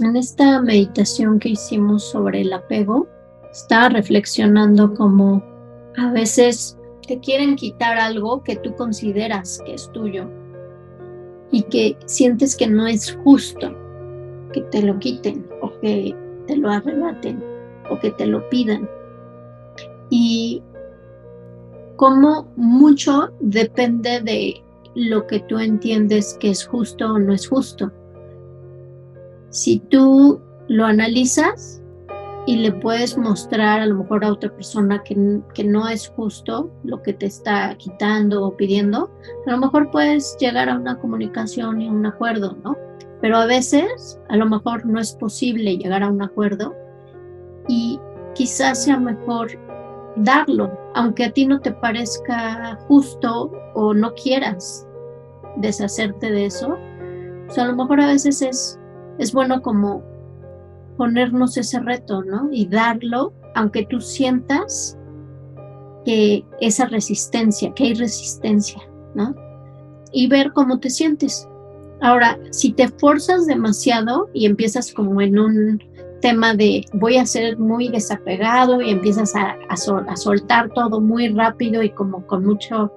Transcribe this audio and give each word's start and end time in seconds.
En 0.00 0.14
esta 0.14 0.62
meditación 0.62 1.40
que 1.40 1.48
hicimos 1.48 2.04
sobre 2.04 2.42
el 2.42 2.52
apego, 2.52 3.08
estaba 3.50 3.88
reflexionando 3.88 4.94
como 4.94 5.42
a 5.96 6.12
veces 6.12 6.78
te 7.04 7.18
quieren 7.18 7.56
quitar 7.56 7.98
algo 7.98 8.44
que 8.44 8.54
tú 8.54 8.76
consideras 8.76 9.60
que 9.66 9.74
es 9.74 9.90
tuyo 9.90 10.30
y 11.50 11.62
que 11.62 11.96
sientes 12.06 12.54
que 12.54 12.68
no 12.68 12.86
es 12.86 13.18
justo 13.24 13.74
que 14.52 14.60
te 14.60 14.82
lo 14.82 15.00
quiten 15.00 15.44
o 15.62 15.72
que 15.80 16.14
te 16.46 16.56
lo 16.56 16.70
arrebaten 16.70 17.42
o 17.90 17.98
que 17.98 18.12
te 18.12 18.26
lo 18.26 18.48
pidan. 18.50 18.88
Y 20.10 20.62
como 21.96 22.46
mucho 22.54 23.32
depende 23.40 24.20
de 24.20 24.62
lo 24.94 25.26
que 25.26 25.40
tú 25.40 25.58
entiendes 25.58 26.36
que 26.38 26.50
es 26.50 26.64
justo 26.64 27.14
o 27.14 27.18
no 27.18 27.32
es 27.34 27.48
justo. 27.48 27.90
Si 29.50 29.78
tú 29.78 30.40
lo 30.68 30.84
analizas 30.84 31.82
y 32.46 32.56
le 32.56 32.72
puedes 32.72 33.16
mostrar 33.18 33.80
a 33.80 33.86
lo 33.86 33.96
mejor 33.96 34.24
a 34.24 34.32
otra 34.32 34.50
persona 34.54 35.02
que, 35.02 35.40
que, 35.54 35.64
no 35.64 35.88
es 35.88 36.08
justo 36.08 36.70
lo 36.82 37.02
que 37.02 37.12
te 37.12 37.26
está 37.26 37.76
quitando 37.76 38.44
o 38.44 38.56
pidiendo, 38.56 39.10
a 39.46 39.50
lo 39.50 39.58
mejor 39.58 39.90
puedes 39.90 40.36
llegar 40.40 40.68
a 40.68 40.76
una 40.76 40.98
comunicación 40.98 41.82
y 41.82 41.88
un 41.88 42.06
acuerdo, 42.06 42.56
¿no? 42.64 42.76
Pero 43.20 43.36
a 43.36 43.46
veces 43.46 44.18
a 44.28 44.36
lo 44.36 44.46
mejor 44.46 44.86
no 44.86 45.00
es 45.00 45.12
posible 45.12 45.76
llegar 45.76 46.02
a 46.02 46.08
un 46.08 46.22
acuerdo 46.22 46.74
y 47.68 48.00
quizás 48.34 48.84
sea 48.84 48.98
mejor 48.98 49.50
darlo, 50.16 50.70
aunque 50.94 51.24
a 51.24 51.32
ti 51.32 51.46
no 51.46 51.60
te 51.60 51.72
parezca 51.72 52.76
justo 52.88 53.52
o 53.74 53.94
no 53.94 54.14
quieras 54.14 54.86
deshacerte 55.56 56.30
de 56.30 56.46
eso. 56.46 56.76
A 57.56 57.64
lo 57.64 57.76
mejor 57.76 58.00
a 58.00 58.06
veces 58.06 58.42
es, 58.42 58.78
es 59.18 59.32
bueno 59.32 59.62
como 59.62 60.02
ponernos 60.96 61.56
ese 61.56 61.80
reto, 61.80 62.22
¿no? 62.22 62.48
Y 62.52 62.66
darlo, 62.66 63.32
aunque 63.54 63.86
tú 63.86 64.00
sientas 64.00 64.98
que 66.04 66.44
esa 66.60 66.86
resistencia, 66.86 67.72
que 67.74 67.84
hay 67.84 67.94
resistencia, 67.94 68.82
¿no? 69.14 69.34
Y 70.12 70.28
ver 70.28 70.52
cómo 70.52 70.78
te 70.80 70.90
sientes. 70.90 71.48
Ahora, 72.00 72.38
si 72.50 72.72
te 72.72 72.88
forzas 72.88 73.46
demasiado 73.46 74.28
y 74.32 74.46
empiezas 74.46 74.92
como 74.92 75.20
en 75.20 75.38
un 75.38 75.82
tema 76.20 76.54
de 76.54 76.84
voy 76.94 77.16
a 77.16 77.26
ser 77.26 77.58
muy 77.58 77.88
desapegado 77.88 78.80
y 78.80 78.90
empiezas 78.90 79.34
a, 79.36 79.56
a, 79.68 80.16
soltar 80.16 80.70
todo 80.70 81.00
muy 81.00 81.28
rápido 81.28 81.82
y 81.82 81.90
como 81.90 82.26
con 82.26 82.44
mucho 82.44 82.92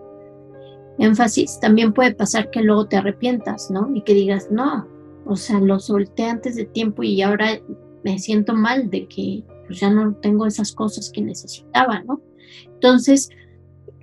énfasis, 0.98 1.60
también 1.60 1.94
puede 1.94 2.14
pasar 2.14 2.50
que 2.50 2.62
luego 2.62 2.86
te 2.86 2.98
arrepientas, 2.98 3.70
¿no? 3.70 3.90
Y 3.94 4.02
que 4.02 4.14
digas, 4.14 4.50
no, 4.52 4.88
o 5.26 5.36
sea, 5.36 5.60
lo 5.60 5.80
solté 5.80 6.26
antes 6.26 6.56
de 6.56 6.66
tiempo 6.66 7.04
y 7.04 7.22
ahora 7.22 7.60
me 8.04 8.20
siento 8.20 8.54
mal 8.54 8.90
de 8.90 9.08
que 9.08 9.44
pues, 9.68 9.80
ya 9.80 9.90
no 9.90 10.14
tengo 10.16 10.46
esas 10.46 10.72
cosas 10.74 11.12
que 11.12 11.22
necesitaba, 11.22 12.04
¿no? 12.04 12.22
Entonces, 12.66 13.30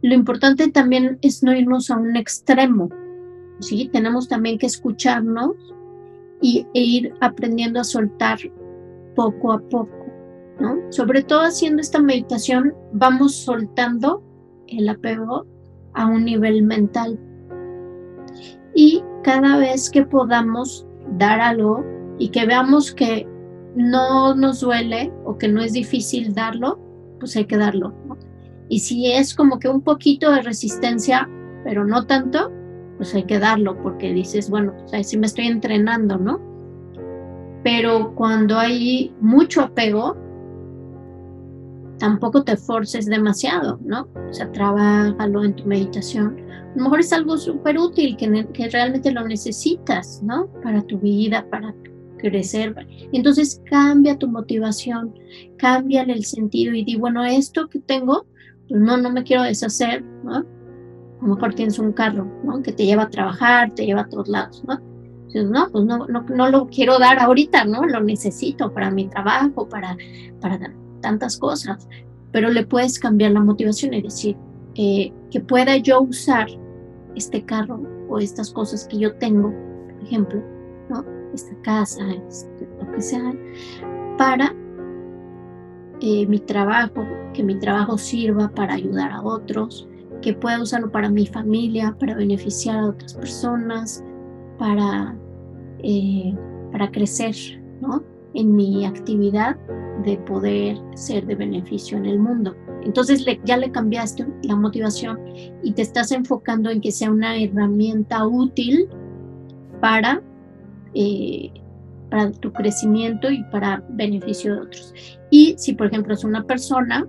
lo 0.03 0.15
importante 0.15 0.71
también 0.71 1.19
es 1.23 1.43
no 1.43 1.55
irnos 1.55 1.91
a 1.91 1.97
un 1.97 2.17
extremo, 2.17 2.89
¿sí? 3.61 3.91
Tenemos 3.93 4.29
también 4.29 4.59
que 4.59 4.67
escucharnos 4.67 5.53
y, 6.41 6.67
e 6.75 6.81
ir 6.81 7.15
aprendiendo 7.21 7.81
a 7.81 7.85
soltar 7.85 8.39
poco 9.15 9.53
a 9.53 9.59
poco, 9.59 10.07
¿no? 10.61 10.77
Sobre 10.91 11.23
todo 11.23 11.41
haciendo 11.41 11.83
esta 11.83 12.01
meditación, 12.01 12.75
vamos 12.93 13.35
soltando 13.35 14.23
el 14.69 14.89
apego 14.89 15.47
a 15.95 16.07
un 16.07 16.25
nivel 16.25 16.63
mental. 16.63 17.19
Y 18.75 19.03
cada 19.25 19.59
vez 19.59 19.91
que 19.91 20.07
podamos 20.07 20.88
dar 21.17 21.41
algo 21.41 21.85
y 22.19 22.29
que 22.29 22.47
veamos 22.47 22.93
que 22.93 23.27
no 23.75 24.35
nos 24.35 24.61
duele 24.61 25.13
o 25.25 25.39
que 25.39 25.49
no 25.49 25.61
es 25.61 25.73
difícil 25.73 26.35
darlo, 26.35 26.79
pues 27.21 27.37
hay 27.37 27.45
que 27.45 27.57
darlo. 27.57 27.95
Y 28.69 28.81
si 28.81 29.13
es 29.13 29.35
como 29.35 29.59
que 29.59 29.69
un 29.69 29.81
poquito 29.81 30.31
de 30.31 30.43
resistencia, 30.43 31.29
pero 31.65 31.85
no 31.85 32.07
tanto, 32.07 32.53
pues 32.97 33.15
hay 33.15 33.25
que 33.25 33.39
darlo 33.39 33.81
porque 33.83 34.13
dices, 34.13 34.51
bueno, 34.51 34.75
pues 34.79 34.93
ahí 34.93 35.05
sí 35.05 35.17
me 35.17 35.27
estoy 35.27 35.47
entrenando, 35.47 36.19
¿no? 36.19 36.41
Pero 37.65 38.15
cuando 38.15 38.59
hay 38.59 39.15
mucho 39.21 39.63
apego, 39.63 40.17
tampoco 41.99 42.45
te 42.45 42.57
forces 42.57 43.07
demasiado, 43.07 43.79
¿no? 43.85 44.09
O 44.29 44.33
sea, 44.33 44.51
trabájalo 44.53 45.45
en 45.45 45.55
tu 45.55 45.65
meditación. 45.65 46.39
A 46.51 46.77
lo 46.77 46.85
mejor 46.85 47.01
es 47.01 47.13
algo 47.13 47.37
súper 47.37 47.79
útil 47.79 48.17
que, 48.17 48.69
realmente 48.71 49.11
lo 49.11 49.27
necesitas, 49.27 50.23
¿no? 50.23 50.47
Para 50.63 50.83
tu 50.83 50.99
vida, 50.99 51.47
para 51.51 51.75
crecer. 52.19 52.75
Entonces 53.13 53.63
cambia 53.71 54.19
tu 54.19 54.29
motivación, 54.29 55.15
cambia 55.57 56.03
el 56.03 56.25
sentido 56.25 56.75
y 56.75 56.85
di, 56.85 56.97
bueno, 56.97 57.25
esto 57.25 57.69
que 57.69 57.79
tengo, 57.81 58.27
pues 58.69 58.81
no, 58.81 58.97
no 58.97 59.11
me 59.11 59.23
quiero 59.23 59.43
deshacer, 59.43 60.05
¿no? 60.25 60.37
A 60.37 61.27
lo 61.27 61.35
mejor 61.35 61.55
tienes 61.55 61.79
un 61.79 61.93
carro, 61.93 62.31
¿no? 62.45 62.63
Que 62.63 62.73
te 62.73 62.87
lleva 62.87 63.05
a 63.05 63.11
trabajar, 63.11 63.75
te 63.75 63.87
lleva 63.87 64.03
a 64.03 64.09
todos 64.09 64.29
lados, 64.29 64.63
¿no? 64.67 64.81
no, 65.35 65.71
pues 65.71 65.85
no, 65.85 66.07
no, 66.07 66.23
no, 66.23 66.51
lo 66.51 66.69
quiero 66.69 66.99
dar 66.99 67.19
ahorita, 67.19 67.65
¿no? 67.65 67.85
Lo 67.85 68.01
necesito 68.01 68.73
para 68.73 68.91
mi 68.91 69.09
trabajo, 69.09 69.69
para, 69.69 69.97
para 70.41 70.59
tantas 71.01 71.39
cosas, 71.39 71.89
pero 72.33 72.51
le 72.51 72.67
puedes 72.67 72.99
cambiar 72.99 73.33
la 73.33 73.41
motivación 73.41 73.95
y 73.95 74.03
decir 74.03 74.37
eh, 74.75 75.13
que 75.31 75.41
pueda 75.41 75.77
yo 75.77 76.03
usar 76.03 76.47
este 77.17 77.45
carro 77.45 77.83
o 78.09 78.19
estas 78.19 78.51
cosas 78.53 78.87
que 78.87 78.99
yo 78.99 79.15
tengo, 79.15 79.51
por 79.51 80.03
ejemplo, 80.03 80.43
¿no? 80.89 81.05
Esta 81.35 81.55
casa, 81.63 82.03
este, 82.29 82.69
lo 82.81 82.93
que 82.93 83.01
sea, 83.01 83.35
para 84.17 84.55
eh, 86.01 86.27
mi 86.27 86.39
trabajo, 86.39 87.05
que 87.35 87.43
mi 87.43 87.59
trabajo 87.59 87.99
sirva 87.99 88.49
para 88.49 88.75
ayudar 88.75 89.11
a 89.11 89.23
otros, 89.23 89.89
que 90.23 90.33
pueda 90.33 90.63
usarlo 90.63 90.91
para 90.91 91.11
mi 91.11 91.27
familia, 91.27 91.95
para 91.99 92.15
beneficiar 92.15 92.79
a 92.79 92.87
otras 92.89 93.15
personas, 93.15 94.05
para, 94.59 95.17
eh, 95.83 96.35
para 96.73 96.91
crecer 96.91 97.35
¿no? 97.81 98.03
en 98.35 98.55
mi 98.55 98.85
actividad 98.85 99.57
de 100.05 100.17
poder 100.19 100.79
ser 100.95 101.27
de 101.27 101.35
beneficio 101.35 101.97
en 101.99 102.07
el 102.07 102.19
mundo. 102.19 102.55
Entonces 102.83 103.25
ya 103.45 103.57
le 103.57 103.71
cambiaste 103.71 104.27
la 104.43 104.57
motivación 104.57 105.19
y 105.63 105.73
te 105.73 105.83
estás 105.83 106.13
enfocando 106.13 106.71
en 106.71 106.81
que 106.81 106.93
sea 106.93 107.11
una 107.11 107.37
herramienta 107.37 108.27
útil 108.27 108.89
para, 109.81 110.23
eh, 110.95 111.51
para 112.11 112.31
tu 112.33 112.53
crecimiento 112.53 113.31
y 113.31 113.43
para 113.45 113.83
beneficio 113.91 114.55
de 114.55 114.61
otros. 114.61 114.95
Y 115.31 115.55
si 115.59 115.75
por 115.75 115.89
ejemplo 115.89 116.15
es 116.15 116.25
una 116.25 116.45
persona, 116.45 117.07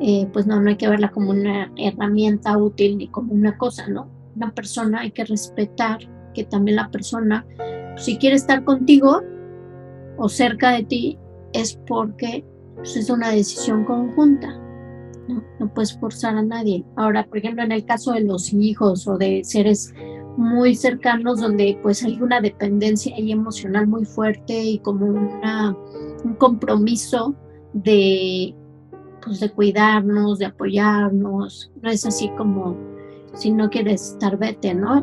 eh, 0.00 0.26
pues 0.32 0.46
no, 0.46 0.60
no 0.60 0.68
hay 0.68 0.76
que 0.76 0.88
verla 0.88 1.10
como 1.10 1.30
una 1.30 1.72
herramienta 1.76 2.56
útil 2.58 2.98
ni 2.98 3.08
como 3.08 3.32
una 3.32 3.56
cosa, 3.56 3.86
¿no? 3.88 4.08
Una 4.34 4.52
persona 4.52 5.00
hay 5.00 5.12
que 5.12 5.24
respetar 5.24 6.00
que 6.34 6.44
también 6.44 6.76
la 6.76 6.90
persona, 6.90 7.46
si 7.96 8.16
quiere 8.16 8.36
estar 8.36 8.64
contigo 8.64 9.22
o 10.16 10.28
cerca 10.28 10.72
de 10.72 10.84
ti, 10.84 11.18
es 11.52 11.78
porque 11.86 12.44
pues, 12.76 12.96
es 12.96 13.10
una 13.10 13.30
decisión 13.30 13.84
conjunta. 13.84 14.58
¿no? 15.28 15.42
no 15.60 15.72
puedes 15.72 15.98
forzar 15.98 16.36
a 16.36 16.42
nadie. 16.42 16.84
Ahora, 16.96 17.24
por 17.26 17.38
ejemplo, 17.38 17.62
en 17.62 17.72
el 17.72 17.84
caso 17.84 18.12
de 18.12 18.22
los 18.22 18.52
hijos 18.52 19.06
o 19.06 19.16
de 19.18 19.42
seres 19.44 19.94
muy 20.36 20.74
cercanos 20.74 21.40
donde 21.40 21.78
pues 21.82 22.02
hay 22.02 22.20
una 22.20 22.40
dependencia 22.40 23.18
y 23.18 23.32
emocional 23.32 23.86
muy 23.86 24.04
fuerte 24.04 24.64
y 24.64 24.78
como 24.78 25.06
una, 25.06 25.76
un 26.24 26.34
compromiso 26.34 27.34
de, 27.72 28.54
pues, 29.22 29.40
de 29.40 29.50
cuidarnos, 29.50 30.38
de 30.38 30.46
apoyarnos. 30.46 31.70
No 31.82 31.90
es 31.90 32.06
así 32.06 32.30
como 32.30 32.76
si 33.34 33.50
no 33.50 33.70
quieres 33.70 34.12
estar, 34.12 34.38
vete, 34.38 34.74
¿no? 34.74 35.00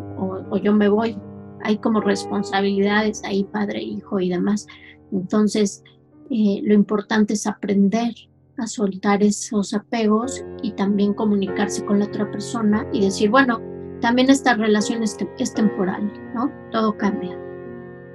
O, 0.49 0.57
yo 0.57 0.73
me 0.73 0.89
voy. 0.89 1.17
Hay 1.63 1.77
como 1.77 1.99
responsabilidades 2.01 3.23
ahí, 3.23 3.43
padre, 3.43 3.81
hijo 3.81 4.19
y 4.19 4.29
demás. 4.29 4.65
Entonces, 5.11 5.83
eh, 6.29 6.61
lo 6.63 6.73
importante 6.73 7.33
es 7.33 7.47
aprender 7.47 8.13
a 8.57 8.67
soltar 8.67 9.23
esos 9.23 9.73
apegos 9.73 10.43
y 10.61 10.71
también 10.71 11.13
comunicarse 11.13 11.85
con 11.85 11.99
la 11.99 12.05
otra 12.05 12.29
persona 12.29 12.85
y 12.91 13.01
decir, 13.01 13.29
bueno, 13.29 13.61
también 14.01 14.29
esta 14.29 14.53
relación 14.53 15.03
es, 15.03 15.17
temporal, 15.53 16.11
¿no? 16.33 16.51
Todo 16.71 16.97
cambia. 16.97 17.37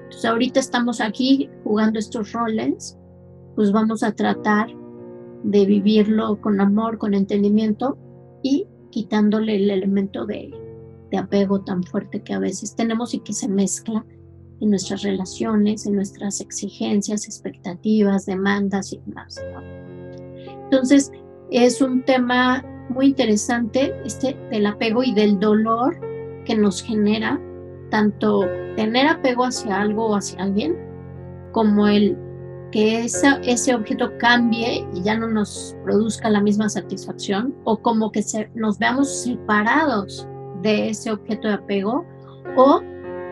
Entonces, 0.05 0.25
ahorita 0.25 0.61
estamos 0.61 1.01
aquí 1.01 1.51
jugando 1.63 1.99
estos 1.99 2.33
roles, 2.33 2.99
pues 3.55 3.73
vamos 3.73 4.03
a 4.03 4.13
tratar 4.13 4.69
de 5.43 5.67
vivirlo 5.67 6.41
con 6.41 6.61
amor, 6.61 6.99
con 6.99 7.15
entendimiento 7.15 7.99
y 8.43 8.67
quitándole 8.91 9.57
el 9.57 9.71
elemento 9.71 10.27
de, 10.27 10.53
apego 11.17 11.61
tan 11.61 11.85
fuerte 11.85 12.25
que 12.25 12.35
a 12.35 12.41
veces 12.41 12.75
tenemos 12.75 13.15
y 13.15 13.21
que 13.21 13.33
se 13.33 13.47
mezcla 13.49 14.05
en 14.61 14.71
nuestras 14.71 15.03
relaciones, 15.03 15.87
en 15.87 15.97
nuestras 15.97 16.41
exigencias, 16.41 17.27
expectativas, 17.27 18.27
demandas 18.27 18.93
y 18.93 19.01
demás. 19.07 19.43
Entonces, 20.65 21.13
es 21.51 21.81
un 21.81 22.03
tema 22.05 22.65
muy 22.89 23.07
interesante 23.07 23.95
este 24.05 24.37
del 24.51 24.67
apego 24.67 25.03
y 25.03 25.15
del 25.15 25.39
dolor 25.39 25.99
que 26.45 26.55
nos 26.57 26.83
genera 26.83 27.41
tanto 27.91 28.47
tener 28.77 29.07
apego 29.07 29.45
hacia 29.45 29.81
algo 29.81 30.07
o 30.07 30.17
hacia 30.17 30.43
alguien 30.43 30.77
como 31.53 31.87
el 31.87 32.19
que 32.73 33.05
ese 33.05 33.73
objeto 33.73 34.11
cambie 34.19 34.85
y 34.95 35.03
ya 35.03 35.17
no 35.17 35.29
nos 35.29 35.77
produzca 35.85 36.29
la 36.29 36.41
misma 36.41 36.69
satisfacción 36.69 37.55
o 37.63 37.77
como 37.77 38.11
que 38.11 38.21
se, 38.21 38.51
nos 38.57 38.81
veamos 38.81 39.23
separados 39.23 40.27
de 40.63 40.89
ese 40.89 41.13
objeto 41.13 41.47
de 41.47 41.55
apego 41.55 42.05
o 42.57 42.83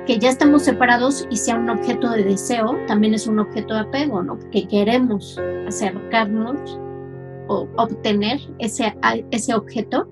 que 0.06 0.18
ya 0.18 0.30
estamos 0.30 0.62
separados 0.62 1.26
y 1.30 1.36
sea 1.36 1.56
un 1.56 1.70
objeto 1.70 2.10
de 2.10 2.24
deseo, 2.24 2.76
también 2.86 3.14
es 3.14 3.26
un 3.26 3.38
objeto 3.38 3.74
de 3.74 3.80
apego, 3.80 4.22
¿no? 4.22 4.38
Que 4.50 4.66
queremos 4.66 5.38
acercarnos 5.66 6.78
o 7.48 7.68
obtener 7.76 8.40
ese, 8.58 8.94
ese 9.30 9.54
objeto 9.54 10.08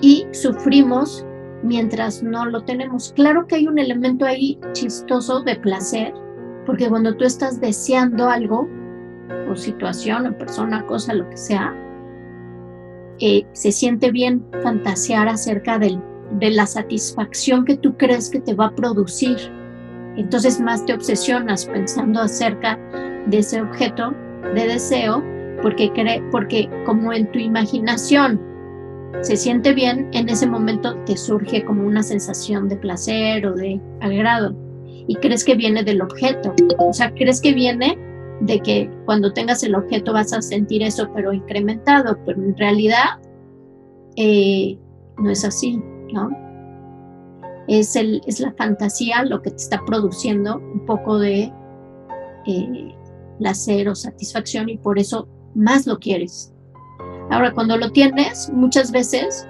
y 0.00 0.26
sufrimos 0.32 1.24
mientras 1.62 2.22
no 2.22 2.44
lo 2.44 2.62
tenemos. 2.64 3.12
Claro 3.14 3.46
que 3.46 3.56
hay 3.56 3.66
un 3.66 3.78
elemento 3.78 4.26
ahí 4.26 4.58
chistoso 4.72 5.40
de 5.40 5.56
placer, 5.56 6.12
porque 6.66 6.88
cuando 6.88 7.16
tú 7.16 7.24
estás 7.24 7.60
deseando 7.60 8.28
algo, 8.28 8.68
o 9.50 9.56
situación, 9.56 10.26
o 10.26 10.38
persona, 10.38 10.84
cosa, 10.86 11.14
lo 11.14 11.28
que 11.30 11.36
sea, 11.36 11.74
eh, 13.20 13.46
se 13.52 13.72
siente 13.72 14.10
bien 14.10 14.44
fantasear 14.62 15.28
acerca 15.28 15.78
del, 15.78 16.00
de 16.34 16.50
la 16.50 16.66
satisfacción 16.66 17.64
que 17.64 17.76
tú 17.76 17.96
crees 17.96 18.30
que 18.30 18.40
te 18.40 18.54
va 18.54 18.66
a 18.66 18.74
producir. 18.74 19.36
Entonces 20.16 20.60
más 20.60 20.84
te 20.84 20.94
obsesionas 20.94 21.66
pensando 21.66 22.20
acerca 22.20 22.78
de 23.26 23.38
ese 23.38 23.60
objeto 23.60 24.14
de 24.54 24.68
deseo, 24.68 25.22
porque, 25.62 25.90
cree, 25.92 26.22
porque 26.30 26.68
como 26.84 27.12
en 27.12 27.30
tu 27.32 27.38
imaginación 27.38 28.40
se 29.22 29.36
siente 29.36 29.72
bien, 29.72 30.08
en 30.12 30.28
ese 30.28 30.46
momento 30.46 30.94
te 31.06 31.16
surge 31.16 31.64
como 31.64 31.86
una 31.86 32.02
sensación 32.02 32.68
de 32.68 32.76
placer 32.76 33.46
o 33.46 33.54
de 33.54 33.80
agrado 34.00 34.54
y 35.06 35.16
crees 35.16 35.44
que 35.44 35.54
viene 35.54 35.82
del 35.82 36.02
objeto. 36.02 36.54
O 36.78 36.92
sea, 36.92 37.12
crees 37.12 37.40
que 37.40 37.52
viene 37.52 37.98
de 38.40 38.60
que 38.60 38.90
cuando 39.04 39.32
tengas 39.32 39.62
el 39.62 39.74
objeto 39.74 40.12
vas 40.12 40.32
a 40.32 40.42
sentir 40.42 40.82
eso, 40.82 41.08
pero 41.14 41.32
incrementado, 41.32 42.18
pero 42.26 42.42
en 42.42 42.56
realidad 42.56 43.20
eh, 44.16 44.78
no 45.18 45.30
es 45.30 45.44
así, 45.44 45.80
¿no? 46.12 46.30
Es, 47.68 47.96
el, 47.96 48.20
es 48.26 48.40
la 48.40 48.52
fantasía 48.52 49.24
lo 49.24 49.40
que 49.40 49.50
te 49.50 49.56
está 49.56 49.82
produciendo 49.86 50.58
un 50.58 50.84
poco 50.84 51.18
de 51.18 51.52
eh, 52.46 52.94
placer 53.38 53.88
o 53.88 53.94
satisfacción 53.94 54.68
y 54.68 54.76
por 54.78 54.98
eso 54.98 55.28
más 55.54 55.86
lo 55.86 55.98
quieres. 55.98 56.52
Ahora, 57.30 57.52
cuando 57.52 57.76
lo 57.76 57.90
tienes, 57.90 58.50
muchas 58.52 58.92
veces 58.92 59.46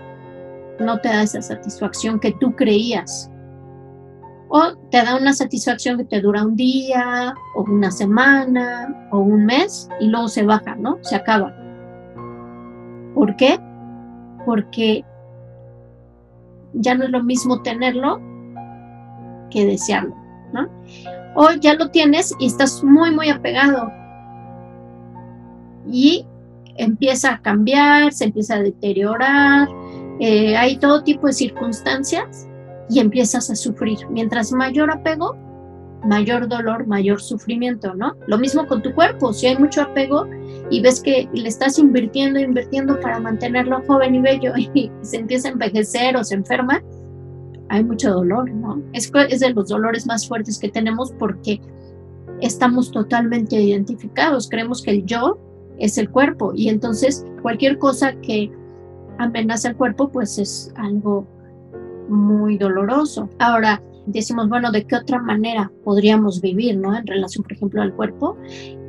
no 0.78 1.00
te 1.00 1.08
da 1.08 1.22
esa 1.22 1.42
satisfacción 1.42 2.20
que 2.20 2.32
tú 2.32 2.54
creías. 2.54 3.30
O 4.48 4.76
te 4.90 4.98
da 4.98 5.16
una 5.16 5.32
satisfacción 5.32 5.98
que 5.98 6.04
te 6.04 6.20
dura 6.20 6.44
un 6.44 6.54
día, 6.54 7.34
o 7.56 7.62
una 7.62 7.90
semana, 7.90 9.08
o 9.10 9.18
un 9.18 9.44
mes, 9.46 9.88
y 10.00 10.06
luego 10.06 10.28
se 10.28 10.44
baja, 10.44 10.76
¿no? 10.76 10.98
Se 11.02 11.16
acaba. 11.16 11.52
¿Por 13.14 13.34
qué? 13.36 13.58
Porque 14.46 15.04
ya 16.74 16.94
no 16.94 17.04
es 17.04 17.10
lo 17.10 17.22
mismo 17.22 17.62
tenerlo 17.62 18.20
que 19.50 19.66
desearlo, 19.66 20.14
¿no? 20.52 20.68
O 21.36 21.50
ya 21.52 21.74
lo 21.74 21.90
tienes 21.90 22.34
y 22.38 22.46
estás 22.46 22.82
muy, 22.82 23.10
muy 23.10 23.28
apegado. 23.28 23.90
Y 25.90 26.26
empieza 26.76 27.34
a 27.34 27.42
cambiar, 27.42 28.12
se 28.12 28.24
empieza 28.24 28.56
a 28.56 28.62
deteriorar, 28.62 29.68
eh, 30.20 30.56
hay 30.56 30.76
todo 30.76 31.02
tipo 31.02 31.26
de 31.26 31.32
circunstancias 31.32 32.48
y 32.88 33.00
empiezas 33.00 33.50
a 33.50 33.56
sufrir. 33.56 33.98
Mientras 34.10 34.52
mayor 34.52 34.90
apego, 34.90 35.36
mayor 36.04 36.48
dolor, 36.48 36.86
mayor 36.86 37.20
sufrimiento, 37.20 37.94
¿no? 37.94 38.14
Lo 38.26 38.38
mismo 38.38 38.66
con 38.66 38.82
tu 38.82 38.94
cuerpo, 38.94 39.32
si 39.32 39.46
hay 39.46 39.56
mucho 39.56 39.82
apego 39.82 40.26
y 40.70 40.80
ves 40.80 41.00
que 41.00 41.28
le 41.32 41.48
estás 41.48 41.78
invirtiendo, 41.78 42.40
invirtiendo 42.40 42.98
para 43.00 43.20
mantenerlo 43.20 43.82
joven 43.86 44.14
y 44.14 44.20
bello 44.20 44.52
y 44.74 44.90
se 45.02 45.18
empieza 45.18 45.48
a 45.48 45.52
envejecer 45.52 46.16
o 46.16 46.24
se 46.24 46.34
enferma, 46.34 46.82
hay 47.68 47.84
mucho 47.84 48.10
dolor, 48.12 48.50
¿no? 48.50 48.82
Es, 48.92 49.10
es 49.30 49.40
de 49.40 49.50
los 49.50 49.68
dolores 49.68 50.06
más 50.06 50.28
fuertes 50.28 50.58
que 50.58 50.68
tenemos 50.68 51.12
porque 51.18 51.60
estamos 52.40 52.90
totalmente 52.90 53.60
identificados, 53.60 54.48
creemos 54.48 54.82
que 54.82 54.90
el 54.90 55.04
yo 55.06 55.38
es 55.78 55.98
el 55.98 56.10
cuerpo 56.10 56.52
y 56.54 56.68
entonces 56.68 57.24
cualquier 57.42 57.78
cosa 57.78 58.14
que 58.20 58.50
amenaza 59.18 59.68
el 59.68 59.76
cuerpo 59.76 60.08
pues 60.08 60.38
es 60.38 60.72
algo 60.76 61.26
muy 62.08 62.58
doloroso. 62.58 63.28
Ahora 63.38 63.82
decimos, 64.06 64.48
bueno, 64.48 64.70
¿de 64.70 64.84
qué 64.84 64.96
otra 64.96 65.20
manera 65.20 65.70
podríamos 65.84 66.40
vivir, 66.40 66.76
¿no? 66.76 66.96
En 66.96 67.06
relación, 67.06 67.42
por 67.42 67.52
ejemplo, 67.52 67.82
al 67.82 67.94
cuerpo. 67.94 68.36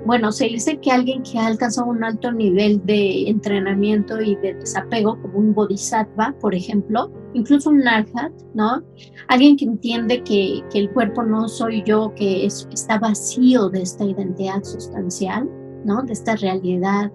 Bueno, 0.05 0.31
se 0.31 0.45
dice 0.45 0.79
que 0.79 0.91
alguien 0.91 1.23
que 1.23 1.39
ha 1.39 1.47
alcanzado 1.47 1.87
un 1.87 2.03
alto 2.03 2.31
nivel 2.31 2.85
de 2.85 3.27
entrenamiento 3.27 4.21
y 4.21 4.35
de 4.35 4.53
desapego, 4.53 5.19
como 5.21 5.39
un 5.39 5.53
bodhisattva, 5.53 6.35
por 6.39 6.53
ejemplo, 6.53 7.11
incluso 7.33 7.71
un 7.71 7.87
arhat, 7.87 8.31
¿no? 8.53 8.83
Alguien 9.27 9.57
que 9.57 9.65
entiende 9.65 10.23
que, 10.23 10.61
que 10.71 10.79
el 10.79 10.91
cuerpo 10.91 11.23
no 11.23 11.47
soy 11.47 11.83
yo, 11.85 12.13
que 12.15 12.45
es, 12.45 12.67
está 12.71 12.99
vacío 12.99 13.69
de 13.69 13.81
esta 13.81 14.05
identidad 14.05 14.63
sustancial, 14.63 15.49
de 15.85 16.13
esta 16.13 16.35
realidad 16.35 17.11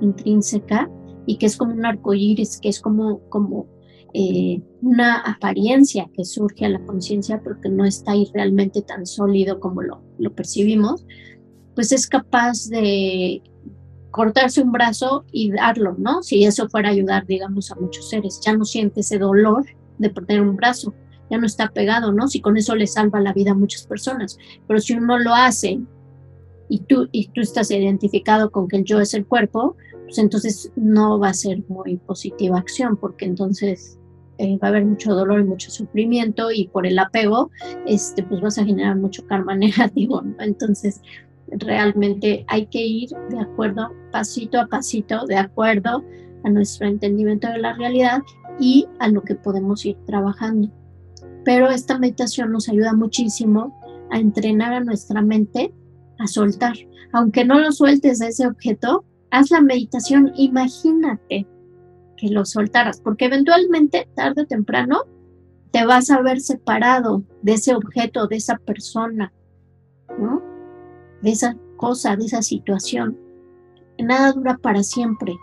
intrínseca 0.00 0.88
y 1.26 1.36
que 1.36 1.46
es 1.46 1.56
como 1.56 1.74
un 1.74 1.84
arco 1.84 2.14
iris, 2.14 2.58
que 2.60 2.68
es 2.68 2.80
como, 2.80 3.20
como 3.28 3.66
eh, 4.14 4.62
una 4.80 5.20
apariencia 5.20 6.08
que 6.14 6.24
surge 6.24 6.66
a 6.66 6.68
la 6.68 6.84
conciencia 6.86 7.42
porque 7.42 7.68
no 7.68 7.84
está 7.84 8.12
ahí 8.12 8.30
realmente 8.32 8.82
tan 8.82 9.06
sólido 9.06 9.58
como 9.58 9.82
lo, 9.82 10.02
lo 10.18 10.34
percibimos, 10.34 11.04
pues 11.74 11.92
es 11.92 12.06
capaz 12.06 12.68
de 12.68 13.42
cortarse 14.10 14.62
un 14.62 14.72
brazo 14.72 15.24
y 15.32 15.50
darlo, 15.50 15.96
¿no? 15.98 16.22
Si 16.22 16.44
eso 16.44 16.68
fuera 16.68 16.90
ayudar, 16.90 17.26
digamos, 17.26 17.70
a 17.72 17.76
muchos 17.76 18.08
seres, 18.08 18.40
ya 18.44 18.54
no 18.56 18.64
siente 18.64 19.00
ese 19.00 19.18
dolor 19.18 19.64
de 19.98 20.10
perder 20.10 20.42
un 20.42 20.54
brazo, 20.54 20.94
ya 21.30 21.38
no 21.38 21.46
está 21.46 21.68
pegado, 21.68 22.12
¿no? 22.12 22.28
Si 22.28 22.40
con 22.40 22.56
eso 22.56 22.74
le 22.74 22.86
salva 22.86 23.20
la 23.20 23.32
vida 23.32 23.52
a 23.52 23.54
muchas 23.54 23.86
personas, 23.86 24.38
pero 24.68 24.80
si 24.80 24.92
uno 24.92 25.18
lo 25.18 25.34
hace 25.34 25.80
y 26.68 26.80
tú, 26.80 27.08
y 27.10 27.28
tú 27.28 27.40
estás 27.40 27.70
identificado 27.70 28.50
con 28.50 28.68
que 28.68 28.76
el 28.76 28.84
yo 28.84 29.00
es 29.00 29.14
el 29.14 29.26
cuerpo, 29.26 29.76
pues 30.04 30.18
entonces 30.18 30.70
no 30.76 31.18
va 31.18 31.30
a 31.30 31.34
ser 31.34 31.62
muy 31.68 31.96
positiva 31.96 32.58
acción, 32.58 32.98
porque 32.98 33.24
entonces 33.24 33.98
eh, 34.38 34.58
va 34.58 34.68
a 34.68 34.70
haber 34.70 34.84
mucho 34.84 35.14
dolor 35.14 35.40
y 35.40 35.44
mucho 35.44 35.70
sufrimiento 35.70 36.50
y 36.50 36.68
por 36.68 36.86
el 36.86 36.98
apego, 36.98 37.50
este, 37.86 38.22
pues 38.22 38.40
vas 38.40 38.58
a 38.58 38.64
generar 38.64 38.96
mucho 38.96 39.26
karma 39.26 39.54
negativo, 39.56 40.20
¿no? 40.20 40.34
Entonces, 40.40 41.00
realmente 41.58 42.44
hay 42.48 42.66
que 42.66 42.80
ir 42.80 43.10
de 43.30 43.40
acuerdo, 43.40 43.90
pasito 44.10 44.60
a 44.60 44.66
pasito, 44.66 45.26
de 45.26 45.36
acuerdo 45.36 46.04
a 46.44 46.50
nuestro 46.50 46.86
entendimiento 46.86 47.48
de 47.48 47.58
la 47.58 47.74
realidad 47.74 48.22
y 48.58 48.86
a 48.98 49.08
lo 49.08 49.22
que 49.22 49.34
podemos 49.34 49.84
ir 49.84 49.96
trabajando. 50.06 50.70
Pero 51.44 51.70
esta 51.70 51.98
meditación 51.98 52.52
nos 52.52 52.68
ayuda 52.68 52.92
muchísimo 52.94 53.78
a 54.10 54.18
entrenar 54.18 54.72
a 54.72 54.80
nuestra 54.80 55.22
mente 55.22 55.72
a 56.18 56.26
soltar. 56.26 56.74
Aunque 57.12 57.44
no 57.44 57.58
lo 57.58 57.72
sueltes 57.72 58.18
de 58.18 58.28
ese 58.28 58.46
objeto, 58.46 59.04
haz 59.30 59.50
la 59.50 59.60
meditación, 59.60 60.32
imagínate 60.36 61.46
que 62.16 62.28
lo 62.28 62.44
soltaras, 62.44 63.00
porque 63.00 63.26
eventualmente, 63.26 64.08
tarde 64.14 64.42
o 64.42 64.46
temprano, 64.46 65.02
te 65.72 65.84
vas 65.84 66.10
a 66.10 66.20
ver 66.20 66.40
separado 66.40 67.24
de 67.42 67.54
ese 67.54 67.74
objeto, 67.74 68.26
de 68.26 68.36
esa 68.36 68.58
persona, 68.58 69.32
¿no? 70.18 70.51
De 71.22 71.30
esa 71.30 71.56
cosa, 71.76 72.16
de 72.16 72.26
esa 72.26 72.42
situación. 72.42 73.18
Nada 73.98 74.32
dura 74.32 74.58
para 74.58 74.82
siempre. 74.82 75.36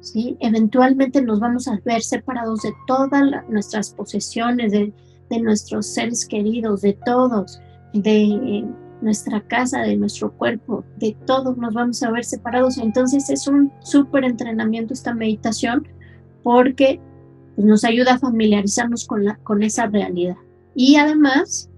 ¿Sí? 0.00 0.36
Eventualmente 0.40 1.22
nos 1.22 1.40
vamos 1.40 1.66
a 1.68 1.80
ver 1.84 2.02
separados 2.02 2.62
de 2.62 2.74
todas 2.86 3.22
nuestras 3.48 3.94
posesiones, 3.94 4.72
de, 4.72 4.92
de 5.30 5.40
nuestros 5.40 5.86
seres 5.86 6.26
queridos, 6.26 6.82
de 6.82 6.92
todos, 7.04 7.60
de 7.94 8.66
nuestra 9.00 9.40
casa, 9.42 9.82
de 9.82 9.96
nuestro 9.96 10.32
cuerpo, 10.32 10.84
de 10.96 11.16
todos 11.26 11.56
nos 11.56 11.74
vamos 11.74 12.02
a 12.02 12.10
ver 12.10 12.24
separados. 12.24 12.78
Entonces 12.78 13.30
es 13.30 13.46
un 13.46 13.70
súper 13.80 14.24
entrenamiento 14.24 14.94
esta 14.94 15.14
meditación 15.14 15.86
porque 16.42 17.00
nos 17.56 17.84
ayuda 17.84 18.14
a 18.14 18.18
familiarizarnos 18.18 19.06
con, 19.06 19.24
la, 19.24 19.36
con 19.36 19.62
esa 19.62 19.86
realidad. 19.86 20.36
Y 20.74 20.96
además 20.96 21.70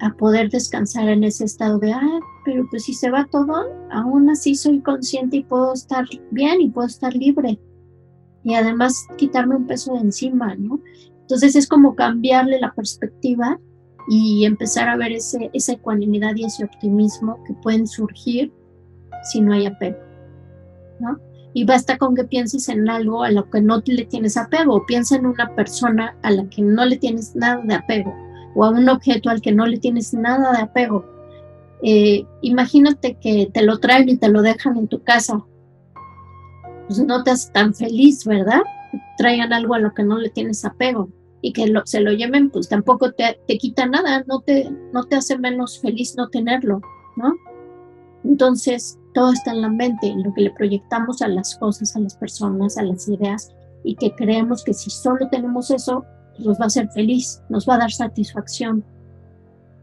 a 0.00 0.14
poder 0.14 0.50
descansar 0.50 1.08
en 1.08 1.24
ese 1.24 1.44
estado 1.44 1.78
de, 1.78 1.92
ah, 1.92 2.20
pero 2.44 2.66
pues 2.70 2.84
si 2.84 2.94
se 2.94 3.10
va 3.10 3.26
todo, 3.30 3.66
aún 3.90 4.30
así 4.30 4.54
soy 4.54 4.80
consciente 4.80 5.38
y 5.38 5.44
puedo 5.44 5.74
estar 5.74 6.04
bien 6.30 6.60
y 6.60 6.70
puedo 6.70 6.88
estar 6.88 7.14
libre. 7.14 7.60
Y 8.42 8.54
además 8.54 9.06
quitarme 9.18 9.56
un 9.56 9.66
peso 9.66 9.92
de 9.94 10.00
encima, 10.00 10.54
¿no? 10.54 10.80
Entonces 11.20 11.54
es 11.54 11.68
como 11.68 11.94
cambiarle 11.94 12.58
la 12.58 12.72
perspectiva 12.72 13.60
y 14.08 14.44
empezar 14.46 14.88
a 14.88 14.96
ver 14.96 15.12
ese, 15.12 15.50
esa 15.52 15.72
ecuanimidad 15.72 16.34
y 16.34 16.44
ese 16.44 16.64
optimismo 16.64 17.42
que 17.44 17.52
pueden 17.54 17.86
surgir 17.86 18.52
si 19.30 19.40
no 19.40 19.52
hay 19.52 19.66
apego, 19.66 19.98
¿no? 20.98 21.18
Y 21.52 21.64
basta 21.64 21.98
con 21.98 22.14
que 22.14 22.24
pienses 22.24 22.68
en 22.68 22.88
algo 22.88 23.22
a 23.22 23.30
lo 23.30 23.50
que 23.50 23.60
no 23.60 23.82
le 23.84 24.04
tienes 24.06 24.36
apego, 24.36 24.86
piensa 24.86 25.16
en 25.16 25.26
una 25.26 25.54
persona 25.54 26.16
a 26.22 26.30
la 26.30 26.48
que 26.48 26.62
no 26.62 26.84
le 26.86 26.96
tienes 26.96 27.36
nada 27.36 27.60
de 27.62 27.74
apego, 27.74 28.14
o 28.54 28.64
a 28.64 28.70
un 28.70 28.88
objeto 28.88 29.30
al 29.30 29.40
que 29.40 29.52
no 29.52 29.66
le 29.66 29.78
tienes 29.78 30.14
nada 30.14 30.52
de 30.52 30.62
apego, 30.62 31.04
eh, 31.82 32.26
imagínate 32.42 33.16
que 33.20 33.50
te 33.52 33.62
lo 33.62 33.78
traen 33.78 34.08
y 34.08 34.16
te 34.16 34.28
lo 34.28 34.42
dejan 34.42 34.76
en 34.76 34.88
tu 34.88 35.02
casa. 35.02 35.44
Pues 36.86 36.98
no 37.00 37.22
te 37.22 37.30
hace 37.30 37.50
tan 37.52 37.74
feliz, 37.74 38.24
¿verdad? 38.24 38.62
Traigan 39.16 39.52
algo 39.52 39.74
a 39.74 39.78
lo 39.78 39.94
que 39.94 40.02
no 40.02 40.18
le 40.18 40.28
tienes 40.30 40.64
apego 40.64 41.08
y 41.42 41.52
que 41.52 41.72
se 41.84 42.00
lo 42.00 42.12
lleven, 42.12 42.50
pues 42.50 42.68
tampoco 42.68 43.12
te, 43.12 43.40
te, 43.46 43.56
quita 43.56 43.86
nada, 43.86 44.24
no 44.26 44.40
te, 44.40 44.70
no 44.92 45.04
te 45.04 45.16
hace 45.16 45.38
menos 45.38 45.80
feliz 45.80 46.14
no 46.16 46.28
tenerlo, 46.28 46.80
¿no? 47.16 47.34
Entonces, 48.24 48.98
todo 49.14 49.32
está 49.32 49.52
en 49.52 49.62
la 49.62 49.70
mente, 49.70 50.08
en 50.08 50.22
lo 50.22 50.34
que 50.34 50.42
le 50.42 50.50
proyectamos 50.50 51.22
a 51.22 51.28
las 51.28 51.56
cosas, 51.56 51.96
a 51.96 52.00
las 52.00 52.16
personas, 52.16 52.76
a 52.76 52.82
las 52.82 53.08
ideas, 53.08 53.50
y 53.82 53.94
que 53.94 54.14
creemos 54.14 54.62
que 54.62 54.74
si 54.74 54.90
solo 54.90 55.28
tenemos 55.30 55.70
eso, 55.70 56.04
nos 56.44 56.58
va 56.58 56.64
a 56.64 56.66
hacer 56.66 56.88
feliz, 56.90 57.42
nos 57.48 57.68
va 57.68 57.74
a 57.74 57.78
dar 57.78 57.92
satisfacción. 57.92 58.84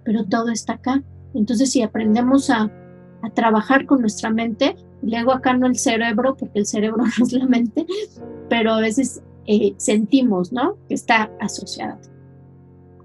Pero 0.04 0.26
todo 0.26 0.50
está 0.50 0.74
acá. 0.74 1.04
Entonces, 1.34 1.72
si 1.72 1.82
aprendemos 1.82 2.50
a, 2.50 2.72
a 3.22 3.30
trabajar 3.32 3.86
con 3.86 4.02
nuestra 4.02 4.30
mente, 4.30 4.76
le 5.02 5.18
hago 5.18 5.32
acá 5.32 5.54
no 5.54 5.68
el 5.68 5.78
cerebro, 5.78 6.36
porque 6.36 6.60
el 6.60 6.66
cerebro 6.66 7.04
no 7.20 7.26
es 7.26 7.34
la 7.34 7.46
mente, 7.46 7.86
pero 8.50 8.74
a 8.74 8.82
veces 8.82 9.22
eh, 9.46 9.74
sentimos, 9.78 10.52
¿no? 10.52 10.78
Que 10.88 10.96
está 10.96 11.32
asociado. 11.40 11.98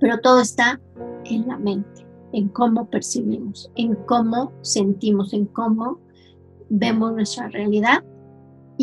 Pero 0.00 0.18
todo 0.18 0.40
está 0.40 0.80
en 1.24 1.46
la 1.46 1.58
mente, 1.58 2.04
en 2.32 2.48
cómo 2.48 2.86
percibimos, 2.90 3.70
en 3.76 3.94
cómo 3.94 4.52
sentimos, 4.62 5.32
en 5.32 5.46
cómo 5.46 6.00
vemos 6.68 7.12
nuestra 7.12 7.48
realidad. 7.48 8.02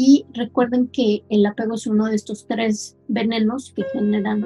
Y 0.02 0.26
recuerden 0.34 0.88
que 0.88 1.26
el 1.28 1.46
apego 1.46 1.76
es 1.76 1.86
uno 1.86 2.06
de 2.06 2.16
estos 2.16 2.48
tres 2.48 2.96
venenos 3.10 3.74
que 3.76 3.84
generan 3.92 4.46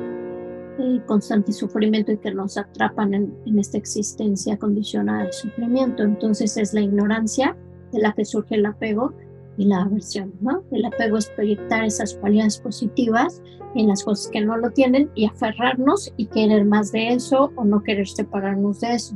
eh, 0.80 1.00
constante 1.06 1.52
sufrimiento 1.52 2.12
y 2.12 2.18
que 2.18 2.34
nos 2.34 2.58
atrapan 2.58 3.14
en, 3.14 3.38
en 3.46 3.60
esta 3.60 3.78
existencia 3.78 4.58
condicionada 4.58 5.26
de 5.26 5.32
sufrimiento. 5.32 6.02
Entonces 6.02 6.58
es 6.58 6.74
la 6.74 6.82
ignorancia 6.82 7.56
de 7.92 8.00
la 8.00 8.14
que 8.14 8.26
surge 8.26 8.56
el 8.56 8.66
apego 8.66 9.14
y 9.56 9.66
la 9.66 9.84
aversión, 9.84 10.34
¿no? 10.42 10.64
El 10.72 10.86
apego 10.86 11.18
es 11.18 11.30
proyectar 11.30 11.86
esas 11.86 12.16
cualidades 12.16 12.58
positivas 12.58 13.40
en 13.76 13.90
las 13.90 14.04
cosas 14.04 14.32
que 14.32 14.42
no 14.42 14.58
lo 14.58 14.72
tienen 14.72 15.12
y 15.14 15.28
aferrarnos 15.28 16.12
y 16.18 16.26
querer 16.26 16.66
más 16.66 16.92
de 16.92 17.10
eso 17.10 17.52
o 17.56 17.64
no 17.64 17.84
querer 17.84 18.08
separarnos 18.08 18.82
de 18.82 18.96
eso. 18.96 19.16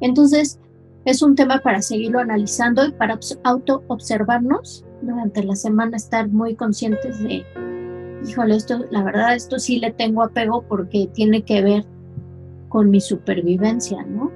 Entonces, 0.00 0.60
es 1.04 1.22
un 1.22 1.34
tema 1.34 1.58
para 1.60 1.82
seguirlo 1.82 2.20
analizando 2.20 2.84
y 2.86 2.92
para 2.92 3.18
auto 3.44 3.82
observarnos 3.88 4.84
durante 5.02 5.42
la 5.42 5.56
semana, 5.56 5.96
estar 5.96 6.28
muy 6.28 6.54
conscientes 6.54 7.22
de, 7.22 7.44
híjole, 8.26 8.56
esto, 8.56 8.84
la 8.90 9.02
verdad, 9.02 9.34
esto 9.34 9.58
sí 9.58 9.80
le 9.80 9.92
tengo 9.92 10.22
apego 10.22 10.62
porque 10.68 11.08
tiene 11.12 11.42
que 11.42 11.62
ver 11.62 11.84
con 12.68 12.90
mi 12.90 13.00
supervivencia, 13.00 14.04
¿no? 14.04 14.30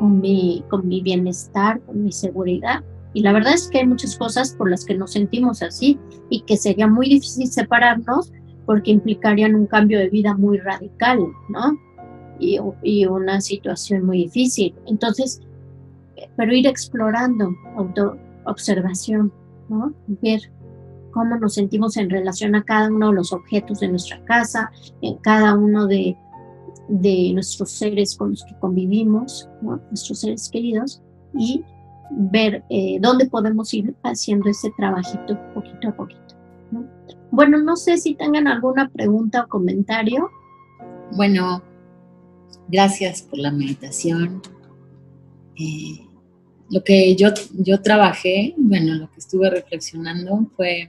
con 0.00 0.18
mi, 0.18 0.64
con 0.70 0.88
mi 0.88 1.02
bienestar, 1.02 1.78
con 1.82 2.02
mi 2.02 2.10
seguridad. 2.10 2.82
Y 3.12 3.20
la 3.20 3.32
verdad 3.32 3.52
es 3.52 3.68
que 3.68 3.80
hay 3.80 3.86
muchas 3.86 4.16
cosas 4.16 4.54
por 4.54 4.70
las 4.70 4.86
que 4.86 4.94
nos 4.94 5.12
sentimos 5.12 5.62
así 5.62 5.98
y 6.30 6.40
que 6.40 6.56
sería 6.56 6.88
muy 6.88 7.06
difícil 7.06 7.48
separarnos 7.48 8.32
porque 8.64 8.92
implicarían 8.92 9.54
un 9.54 9.66
cambio 9.66 9.98
de 9.98 10.08
vida 10.08 10.34
muy 10.34 10.56
radical, 10.58 11.18
¿no? 11.50 11.78
Y, 12.40 13.06
una 13.06 13.40
situación 13.40 14.04
muy 14.04 14.24
difícil. 14.24 14.74
Entonces, 14.86 15.42
pero 16.36 16.54
ir 16.54 16.66
explorando, 16.66 17.54
auto-observación, 17.76 19.32
¿no? 19.68 19.92
Ver 20.06 20.50
cómo 21.12 21.36
nos 21.36 21.54
sentimos 21.54 21.96
en 21.96 22.08
relación 22.08 22.54
a 22.54 22.64
cada 22.64 22.88
uno 22.88 23.08
de 23.08 23.16
los 23.16 23.32
objetos 23.32 23.80
de 23.80 23.88
nuestra 23.88 24.24
casa, 24.24 24.70
en 25.02 25.16
cada 25.16 25.54
uno 25.54 25.86
de, 25.86 26.16
de 26.88 27.32
nuestros 27.34 27.70
seres 27.70 28.16
con 28.16 28.30
los 28.30 28.44
que 28.44 28.58
convivimos, 28.58 29.48
nuestros 29.62 30.20
seres 30.20 30.48
queridos, 30.48 31.02
y 31.34 31.62
ver 32.10 32.64
eh, 32.70 32.98
dónde 33.00 33.26
podemos 33.26 33.72
ir 33.72 33.94
haciendo 34.02 34.48
ese 34.50 34.70
trabajito 34.76 35.38
poquito 35.54 35.88
a 35.88 35.96
poquito. 35.96 36.20
Bueno, 37.30 37.58
no 37.58 37.76
sé 37.76 37.96
si 37.96 38.14
tengan 38.14 38.48
alguna 38.48 38.88
pregunta 38.88 39.44
o 39.44 39.48
comentario. 39.48 40.28
Bueno, 41.16 41.62
gracias 42.70 43.22
por 43.22 43.38
la 43.38 43.50
meditación. 43.50 44.42
Eh, 45.56 46.06
lo 46.70 46.84
que 46.84 47.16
yo, 47.16 47.28
yo 47.58 47.82
trabajé, 47.82 48.54
bueno, 48.56 48.94
lo 48.94 49.10
que 49.10 49.18
estuve 49.18 49.50
reflexionando 49.50 50.46
fue, 50.56 50.88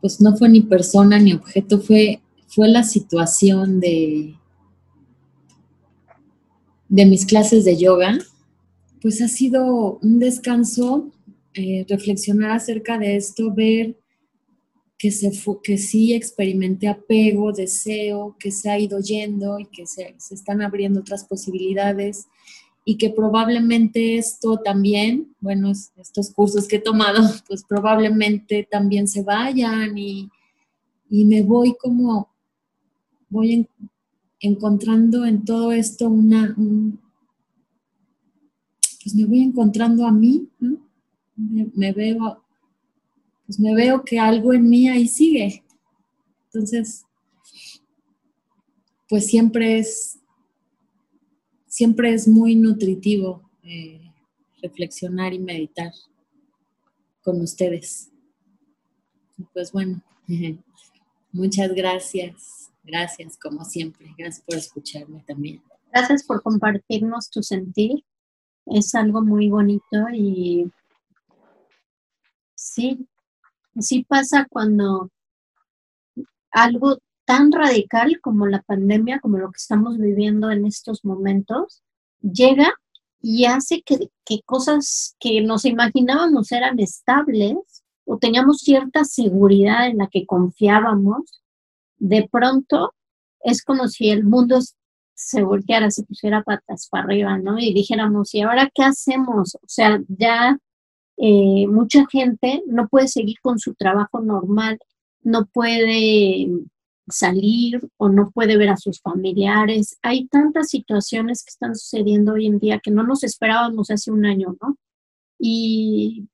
pues 0.00 0.20
no 0.20 0.36
fue 0.36 0.48
ni 0.48 0.60
persona 0.60 1.18
ni 1.18 1.32
objeto, 1.32 1.80
fue, 1.80 2.20
fue 2.46 2.68
la 2.68 2.82
situación 2.82 3.80
de, 3.80 4.34
de 6.88 7.06
mis 7.06 7.24
clases 7.24 7.64
de 7.64 7.76
yoga, 7.78 8.18
pues 9.00 9.22
ha 9.22 9.28
sido 9.28 9.98
un 10.02 10.18
descanso 10.18 11.10
eh, 11.54 11.86
reflexionar 11.88 12.50
acerca 12.50 12.98
de 12.98 13.16
esto, 13.16 13.52
ver 13.52 13.96
que, 15.04 15.10
se 15.10 15.30
que 15.62 15.76
sí 15.76 16.14
experimenté 16.14 16.88
apego, 16.88 17.52
deseo, 17.52 18.34
que 18.38 18.50
se 18.50 18.70
ha 18.70 18.78
ido 18.78 19.00
yendo 19.00 19.58
y 19.58 19.66
que 19.66 19.86
se, 19.86 20.16
están 20.30 20.62
abriendo 20.62 21.00
otras 21.00 21.24
posibilidades 21.24 22.26
y 22.86 22.96
que 22.96 23.10
probablemente 23.10 24.16
esto 24.16 24.56
también, 24.56 25.36
bueno, 25.40 25.72
estos 25.98 26.30
cursos 26.30 26.66
que 26.66 26.76
he 26.76 26.80
tomado, 26.80 27.20
pues 27.46 27.64
probablemente 27.68 28.66
también 28.70 29.06
se 29.06 29.22
vayan 29.22 29.98
y, 29.98 30.30
y 31.10 31.26
me 31.26 31.42
voy 31.42 31.76
como, 31.78 32.30
voy 33.28 33.52
en, 33.52 33.68
encontrando 34.40 35.26
en 35.26 35.44
todo 35.44 35.70
esto 35.72 36.08
una, 36.08 36.56
pues 39.02 39.14
me 39.14 39.26
voy 39.26 39.42
encontrando 39.42 40.06
a 40.06 40.12
mí, 40.12 40.48
me, 41.36 41.92
veo, 41.92 42.42
pues 43.46 43.60
me 43.60 43.74
veo 43.74 44.04
que 44.04 44.18
algo 44.18 44.52
en 44.52 44.68
mí 44.68 44.88
ahí 44.88 45.06
sigue. 45.06 45.62
Entonces, 46.46 47.04
pues 49.08 49.26
siempre 49.26 49.78
es, 49.78 50.18
siempre 51.66 52.14
es 52.14 52.26
muy 52.26 52.56
nutritivo 52.56 53.42
eh, 53.62 54.00
reflexionar 54.62 55.34
y 55.34 55.38
meditar 55.38 55.92
con 57.22 57.40
ustedes. 57.40 58.10
Pues 59.52 59.72
bueno, 59.72 60.02
muchas 61.32 61.72
gracias. 61.74 62.70
Gracias, 62.82 63.38
como 63.38 63.64
siempre. 63.64 64.14
Gracias 64.16 64.44
por 64.44 64.56
escucharme 64.56 65.24
también. 65.26 65.62
Gracias 65.90 66.22
por 66.22 66.42
compartirnos 66.42 67.30
tu 67.30 67.42
sentir. 67.42 68.04
Es 68.66 68.94
algo 68.94 69.22
muy 69.22 69.48
bonito 69.48 70.08
y 70.12 70.70
sí, 72.54 73.06
sí 73.80 74.04
pasa 74.04 74.46
cuando 74.48 75.10
algo 76.50 76.98
tan 77.24 77.52
radical 77.52 78.20
como 78.20 78.46
la 78.46 78.62
pandemia, 78.62 79.20
como 79.20 79.38
lo 79.38 79.50
que 79.50 79.56
estamos 79.56 79.98
viviendo 79.98 80.50
en 80.50 80.66
estos 80.66 81.04
momentos, 81.04 81.82
llega 82.20 82.74
y 83.20 83.46
hace 83.46 83.82
que, 83.82 84.10
que 84.24 84.40
cosas 84.44 85.16
que 85.18 85.40
nos 85.40 85.64
imaginábamos 85.64 86.52
eran 86.52 86.78
estables 86.78 87.56
o 88.04 88.18
teníamos 88.18 88.58
cierta 88.58 89.04
seguridad 89.04 89.86
en 89.86 89.98
la 89.98 90.08
que 90.08 90.26
confiábamos, 90.26 91.42
de 91.96 92.28
pronto 92.30 92.92
es 93.40 93.62
como 93.62 93.88
si 93.88 94.10
el 94.10 94.24
mundo 94.24 94.58
se 95.14 95.42
volteara, 95.42 95.90
se 95.90 96.02
pusiera 96.04 96.42
patas 96.42 96.88
para 96.90 97.04
arriba, 97.04 97.38
¿no? 97.38 97.58
Y 97.58 97.72
dijéramos, 97.72 98.34
¿y 98.34 98.42
ahora 98.42 98.70
qué 98.74 98.82
hacemos? 98.82 99.54
O 99.54 99.66
sea, 99.66 100.00
ya 100.08 100.58
eh, 101.16 101.66
mucha 101.68 102.06
gente 102.10 102.62
no 102.66 102.88
puede 102.88 103.08
seguir 103.08 103.36
con 103.40 103.58
su 103.58 103.74
trabajo 103.74 104.20
normal, 104.20 104.78
no 105.22 105.46
puede 105.46 106.48
salir 107.08 107.80
o 107.96 108.08
no 108.08 108.30
puede 108.30 108.56
ver 108.56 108.70
a 108.70 108.76
sus 108.76 109.00
familiares. 109.00 109.98
Hay 110.02 110.26
tantas 110.28 110.68
situaciones 110.68 111.44
que 111.44 111.50
están 111.50 111.74
sucediendo 111.76 112.32
hoy 112.32 112.46
en 112.46 112.58
día 112.58 112.80
que 112.80 112.90
no 112.90 113.02
nos 113.02 113.24
esperábamos 113.24 113.90
hace 113.90 114.10
un 114.10 114.24
año, 114.26 114.56
¿no? 114.60 114.78
Y 115.38 116.28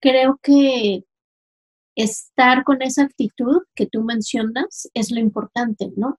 creo 0.00 0.38
que 0.42 1.04
estar 1.94 2.64
con 2.64 2.82
esa 2.82 3.04
actitud 3.04 3.62
que 3.74 3.86
tú 3.86 4.02
mencionas 4.02 4.90
es 4.94 5.10
lo 5.10 5.20
importante, 5.20 5.92
¿no? 5.96 6.18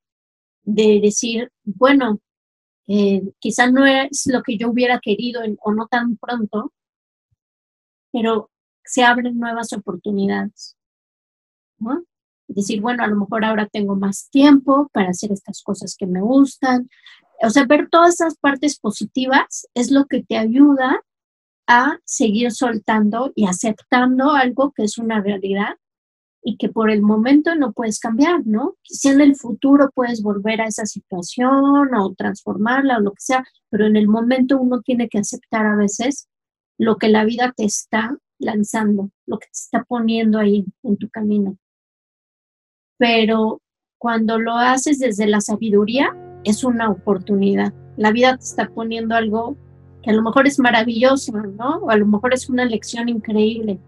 De 0.64 1.00
decir, 1.02 1.52
bueno, 1.64 2.20
eh, 2.88 3.22
quizá 3.40 3.70
no 3.70 3.86
es 3.86 4.26
lo 4.28 4.42
que 4.44 4.58
yo 4.58 4.70
hubiera 4.70 5.00
querido 5.00 5.42
o 5.62 5.74
no 5.74 5.88
tan 5.88 6.18
pronto, 6.18 6.74
pero 8.16 8.50
se 8.86 9.04
abren 9.04 9.38
nuevas 9.38 9.74
oportunidades, 9.74 10.78
¿no? 11.80 12.06
Decir, 12.48 12.80
bueno, 12.80 13.04
a 13.04 13.08
lo 13.08 13.18
mejor 13.18 13.44
ahora 13.44 13.68
tengo 13.68 13.98
más 13.98 14.30
tiempo 14.30 14.90
para 14.94 15.10
hacer 15.10 15.34
estas 15.34 15.62
cosas 15.62 15.98
que 16.00 16.08
me 16.08 16.22
gustan. 16.22 16.90
O 17.42 17.50
sea, 17.50 17.66
ver 17.66 17.90
todas 17.90 18.14
esas 18.14 18.38
partes 18.38 18.80
positivas 18.80 19.68
es 19.74 19.92
lo 19.92 20.06
que 20.06 20.24
te 20.24 20.38
ayuda 20.38 21.04
a 21.68 21.98
seguir 22.06 22.54
soltando 22.54 23.34
y 23.36 23.48
aceptando 23.48 24.32
algo 24.32 24.72
que 24.72 24.84
es 24.84 24.98
una 24.98 25.20
realidad 25.20 25.76
y 26.42 26.56
que 26.56 26.70
por 26.70 26.90
el 26.90 27.02
momento 27.02 27.54
no 27.56 27.74
puedes 27.74 28.00
cambiar, 28.00 28.48
¿no? 28.48 28.78
Si 28.84 29.10
en 29.10 29.20
el 29.20 29.36
futuro 29.36 29.92
puedes 29.94 30.22
volver 30.22 30.62
a 30.62 30.68
esa 30.68 30.86
situación 30.86 31.94
o 31.94 32.16
transformarla 32.16 32.98
o 32.98 33.02
lo 33.02 33.12
que 33.12 33.22
sea, 33.22 33.44
pero 33.70 33.88
en 33.88 33.98
el 33.98 34.08
momento 34.08 34.58
uno 34.58 34.82
tiene 34.82 35.10
que 35.10 35.18
aceptar 35.18 35.66
a 35.66 35.76
veces 35.76 36.30
lo 36.78 36.98
que 36.98 37.10
la 37.10 37.26
vida 37.26 37.54
te 37.56 37.66
está 37.66 38.18
lanzando, 38.40 39.12
lo 39.26 39.40
que 39.40 39.48
te 39.48 39.54
está 39.54 39.84
poniendo 39.84 40.40
ahí 40.40 40.66
en 40.84 40.98
tu 40.98 41.10
camino. 41.10 41.58
Pero 42.98 43.62
cuando 43.98 44.40
lo 44.40 44.56
haces 44.56 45.00
desde 45.00 45.28
la 45.28 45.42
sabiduría, 45.42 46.16
es 46.44 46.64
una 46.64 46.90
oportunidad. 46.90 47.74
La 47.98 48.12
vida 48.12 48.38
te 48.38 48.44
está 48.44 48.70
poniendo 48.70 49.16
algo 49.16 49.58
que 50.04 50.12
a 50.12 50.14
lo 50.14 50.22
mejor 50.22 50.48
es 50.48 50.60
maravilloso, 50.60 51.32
¿no? 51.32 51.78
O 51.78 51.90
a 51.90 51.98
lo 51.98 52.06
mejor 52.06 52.34
es 52.34 52.50
una 52.50 52.66
lección 52.66 53.10
increíble 53.10 53.80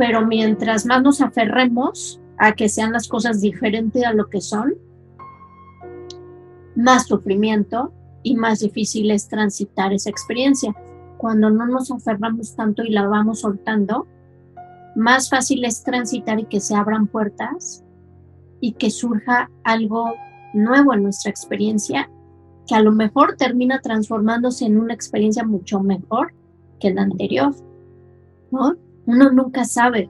pero 0.00 0.26
mientras 0.26 0.86
más 0.86 1.02
nos 1.02 1.20
aferremos 1.20 2.18
a 2.38 2.54
que 2.54 2.70
sean 2.70 2.90
las 2.90 3.06
cosas 3.06 3.42
diferentes 3.42 4.02
a 4.02 4.14
lo 4.14 4.30
que 4.30 4.40
son, 4.40 4.76
más 6.74 7.06
sufrimiento 7.06 7.92
y 8.22 8.34
más 8.34 8.60
difícil 8.60 9.10
es 9.10 9.28
transitar 9.28 9.92
esa 9.92 10.08
experiencia. 10.08 10.74
Cuando 11.20 11.50
no 11.50 11.66
nos 11.66 11.90
aferramos 11.90 12.56
tanto 12.56 12.82
y 12.82 12.88
la 12.88 13.06
vamos 13.06 13.40
soltando, 13.40 14.06
más 14.96 15.28
fácil 15.28 15.66
es 15.66 15.84
transitar 15.84 16.40
y 16.40 16.46
que 16.46 16.60
se 16.60 16.74
abran 16.74 17.08
puertas 17.08 17.84
y 18.58 18.72
que 18.72 18.88
surja 18.88 19.50
algo 19.62 20.14
nuevo 20.54 20.94
en 20.94 21.02
nuestra 21.02 21.30
experiencia, 21.30 22.10
que 22.66 22.74
a 22.74 22.80
lo 22.80 22.92
mejor 22.92 23.36
termina 23.36 23.80
transformándose 23.80 24.64
en 24.64 24.80
una 24.80 24.94
experiencia 24.94 25.44
mucho 25.44 25.80
mejor 25.80 26.32
que 26.80 26.94
la 26.94 27.02
anterior, 27.02 27.54
¿no? 28.50 28.76
Uno 29.04 29.30
nunca 29.30 29.66
sabe, 29.66 30.08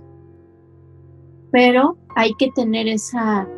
pero 1.51 1.99
hay 2.15 2.35
que 2.39 2.53
tener 2.55 2.87
esa, 2.87 3.49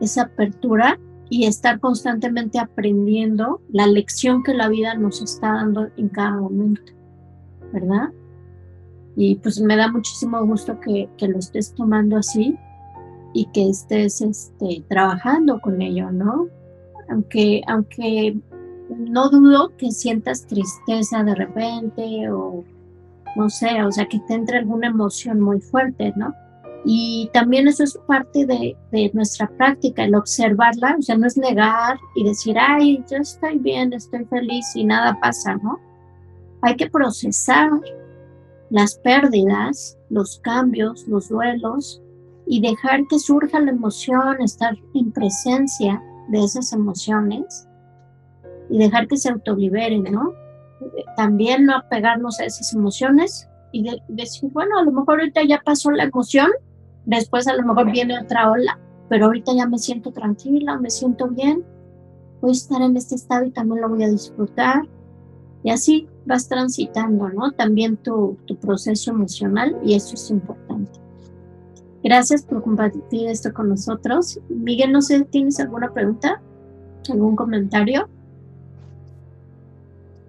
esa 0.00 0.22
apertura 0.22 0.98
y 1.30 1.46
estar 1.46 1.78
constantemente 1.78 2.58
aprendiendo 2.58 3.60
la 3.70 3.86
lección 3.86 4.42
que 4.42 4.54
la 4.54 4.68
vida 4.68 4.94
nos 4.94 5.22
está 5.22 5.52
dando 5.52 5.88
en 5.96 6.08
cada 6.08 6.32
momento, 6.32 6.95
¿verdad? 7.72 8.10
Y 9.16 9.36
pues 9.36 9.60
me 9.60 9.76
da 9.76 9.90
muchísimo 9.90 10.44
gusto 10.44 10.78
que, 10.80 11.08
que 11.16 11.28
lo 11.28 11.38
estés 11.38 11.74
tomando 11.74 12.18
así 12.18 12.56
y 13.32 13.46
que 13.46 13.68
estés 13.68 14.20
este, 14.20 14.84
trabajando 14.88 15.60
con 15.60 15.80
ello, 15.82 16.10
¿no? 16.10 16.48
Aunque, 17.08 17.62
aunque 17.66 18.36
no 18.88 19.28
dudo 19.30 19.76
que 19.76 19.90
sientas 19.90 20.46
tristeza 20.46 21.22
de 21.22 21.34
repente 21.34 22.30
o 22.30 22.64
no 23.36 23.50
sé, 23.50 23.82
o 23.82 23.92
sea, 23.92 24.06
que 24.06 24.18
te 24.20 24.34
entre 24.34 24.58
alguna 24.58 24.88
emoción 24.88 25.40
muy 25.40 25.60
fuerte, 25.60 26.12
¿no? 26.16 26.34
Y 26.84 27.28
también 27.32 27.68
eso 27.68 27.82
es 27.82 27.98
parte 28.06 28.46
de, 28.46 28.76
nuestra 29.12 29.48
práctica, 29.48 30.04
el 30.04 30.14
observarla, 30.14 30.96
o 30.98 31.02
sea, 31.02 31.18
no 31.18 31.26
es 31.26 31.36
negar 31.36 31.98
y 32.14 32.24
decir, 32.24 32.56
ay, 32.58 33.04
yo 33.10 33.18
estoy 33.18 33.58
bien, 33.58 33.92
estoy 33.92 34.24
feliz 34.26 34.64
y 34.76 34.84
nada 34.84 35.18
pasa, 35.20 35.56
¿no? 35.56 35.78
Hay 36.66 36.74
que 36.74 36.90
procesar 36.90 37.70
las 38.70 38.96
pérdidas, 38.96 39.96
los 40.10 40.40
cambios, 40.40 41.06
los 41.06 41.28
duelos 41.28 42.02
y 42.44 42.60
dejar 42.60 43.06
que 43.08 43.20
surja 43.20 43.60
la 43.60 43.70
emoción, 43.70 44.42
estar 44.42 44.76
en 44.94 45.12
presencia 45.12 46.02
de 46.28 46.42
esas 46.42 46.72
emociones 46.72 47.68
y 48.68 48.78
dejar 48.78 49.06
que 49.06 49.16
se 49.16 49.28
autoliberen, 49.28 50.02
¿no? 50.10 50.32
también 51.16 51.66
no 51.66 51.76
apegarnos 51.76 52.40
a 52.40 52.46
esas 52.46 52.74
emociones 52.74 53.48
y 53.70 53.88
decir, 54.08 54.50
bueno, 54.52 54.76
a 54.76 54.82
lo 54.82 54.90
mejor 54.90 55.20
ahorita 55.20 55.44
ya 55.44 55.62
pasó 55.64 55.92
la 55.92 56.02
emoción, 56.02 56.50
después 57.04 57.46
a 57.46 57.54
lo 57.54 57.62
mejor 57.62 57.92
viene 57.92 58.18
otra 58.18 58.50
ola, 58.50 58.76
pero 59.08 59.26
ahorita 59.26 59.52
ya 59.54 59.68
me 59.68 59.78
siento 59.78 60.10
tranquila, 60.10 60.78
me 60.78 60.90
siento 60.90 61.28
bien, 61.28 61.64
voy 62.40 62.50
a 62.50 62.54
estar 62.54 62.82
en 62.82 62.96
este 62.96 63.14
estado 63.14 63.44
y 63.44 63.52
también 63.52 63.82
lo 63.82 63.88
voy 63.88 64.02
a 64.02 64.08
disfrutar. 64.08 64.82
Y 65.62 65.70
así 65.70 66.08
vas 66.26 66.48
transitando, 66.48 67.28
¿no? 67.28 67.52
También 67.52 67.96
tu, 67.96 68.36
proceso 68.60 69.10
emocional 69.12 69.76
y 69.82 69.94
eso 69.94 70.14
es 70.14 70.30
importante. 70.30 70.90
Gracias 72.02 72.42
por 72.42 72.62
compartir 72.62 73.28
esto 73.28 73.52
con 73.52 73.68
nosotros. 73.68 74.40
Miguel, 74.48 74.92
no 74.92 75.02
sé, 75.02 75.24
¿tienes 75.24 75.58
alguna 75.60 75.92
pregunta? 75.92 76.40
¿Algún 77.10 77.36
comentario? 77.36 78.08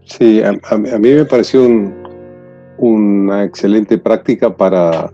Sí, 0.06 0.42
a, 0.42 0.54
mí 0.78 1.14
me 1.14 1.26
pareció 1.26 1.68
una 2.78 3.44
excelente 3.44 3.98
práctica 3.98 4.56
para, 4.56 5.12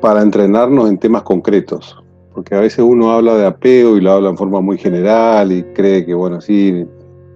para 0.00 0.22
entrenarnos 0.22 0.88
en 0.88 0.98
temas 0.98 1.22
concretos, 1.22 2.02
porque 2.34 2.54
a 2.54 2.60
veces 2.60 2.80
uno 2.80 3.12
habla 3.12 3.36
de 3.36 3.46
apego 3.46 3.96
y 3.96 4.00
lo 4.00 4.12
habla 4.12 4.30
en 4.30 4.36
forma 4.36 4.60
muy 4.60 4.76
general 4.76 5.52
y 5.52 5.62
cree 5.62 6.04
que, 6.04 6.14
bueno, 6.14 6.40
sí, 6.40 6.84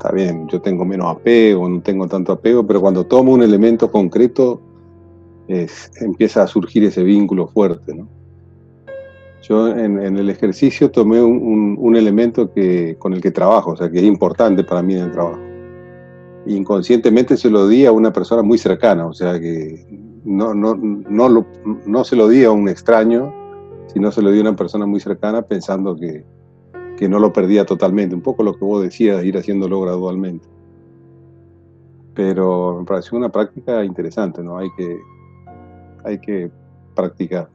está 0.00 0.12
bien, 0.12 0.48
yo 0.48 0.62
tengo 0.62 0.86
menos 0.86 1.14
apego, 1.14 1.68
no 1.68 1.82
tengo 1.82 2.08
tanto 2.08 2.32
apego, 2.32 2.66
pero 2.66 2.80
cuando 2.80 3.04
tomo 3.04 3.32
un 3.32 3.42
elemento 3.42 3.90
concreto, 3.90 4.62
empieza 5.46 6.42
a 6.42 6.46
surgir 6.46 6.84
ese 6.84 7.02
vínculo 7.02 7.48
fuerte. 7.48 8.02
Yo 9.42 9.68
en, 9.68 9.98
el 9.98 10.30
ejercicio 10.30 10.90
tomé 10.90 11.20
un, 11.22 11.96
elemento 11.96 12.50
que, 12.50 12.96
con 12.98 13.12
el 13.12 13.20
que 13.20 13.30
trabajo, 13.30 13.72
o 13.72 13.76
sea, 13.76 13.90
que 13.90 13.98
es 13.98 14.04
importante 14.04 14.64
para 14.64 14.80
mí 14.80 14.94
en 14.94 15.02
el 15.02 15.12
trabajo. 15.12 15.40
Inconscientemente 16.46 17.36
se 17.36 17.50
lo 17.50 17.68
di 17.68 17.84
a 17.84 17.92
una 17.92 18.10
persona 18.10 18.42
muy 18.42 18.56
cercana, 18.56 19.06
o 19.06 19.12
sea, 19.12 19.38
que 19.38 19.84
no, 20.24 20.54
no, 20.54 20.76
no, 20.76 21.28
lo, 21.28 21.46
no 21.84 22.04
se 22.04 22.16
lo 22.16 22.26
di 22.28 22.44
a 22.44 22.50
un 22.50 22.70
extraño, 22.70 23.34
sino 23.92 24.10
se 24.10 24.22
lo 24.22 24.30
di 24.30 24.38
a 24.38 24.42
una 24.42 24.56
persona 24.56 24.86
muy 24.86 25.00
cercana 25.00 25.42
pensando 25.42 25.94
que, 25.94 26.24
que 27.00 27.08
no 27.08 27.18
lo 27.18 27.32
perdía 27.32 27.64
totalmente. 27.64 28.14
Un 28.14 28.20
poco 28.20 28.42
lo 28.42 28.58
que 28.58 28.62
vos 28.62 28.82
decías, 28.82 29.24
ir 29.24 29.38
haciéndolo 29.38 29.80
gradualmente. 29.80 30.46
Pero 32.12 32.80
me 32.80 32.84
pareció 32.84 33.16
una 33.16 33.30
práctica 33.30 33.82
interesante, 33.82 34.42
¿no? 34.42 34.58
Hay 34.58 34.68
que, 34.76 35.00
hay 36.04 36.18
que 36.18 36.50
practicar. 36.94 37.48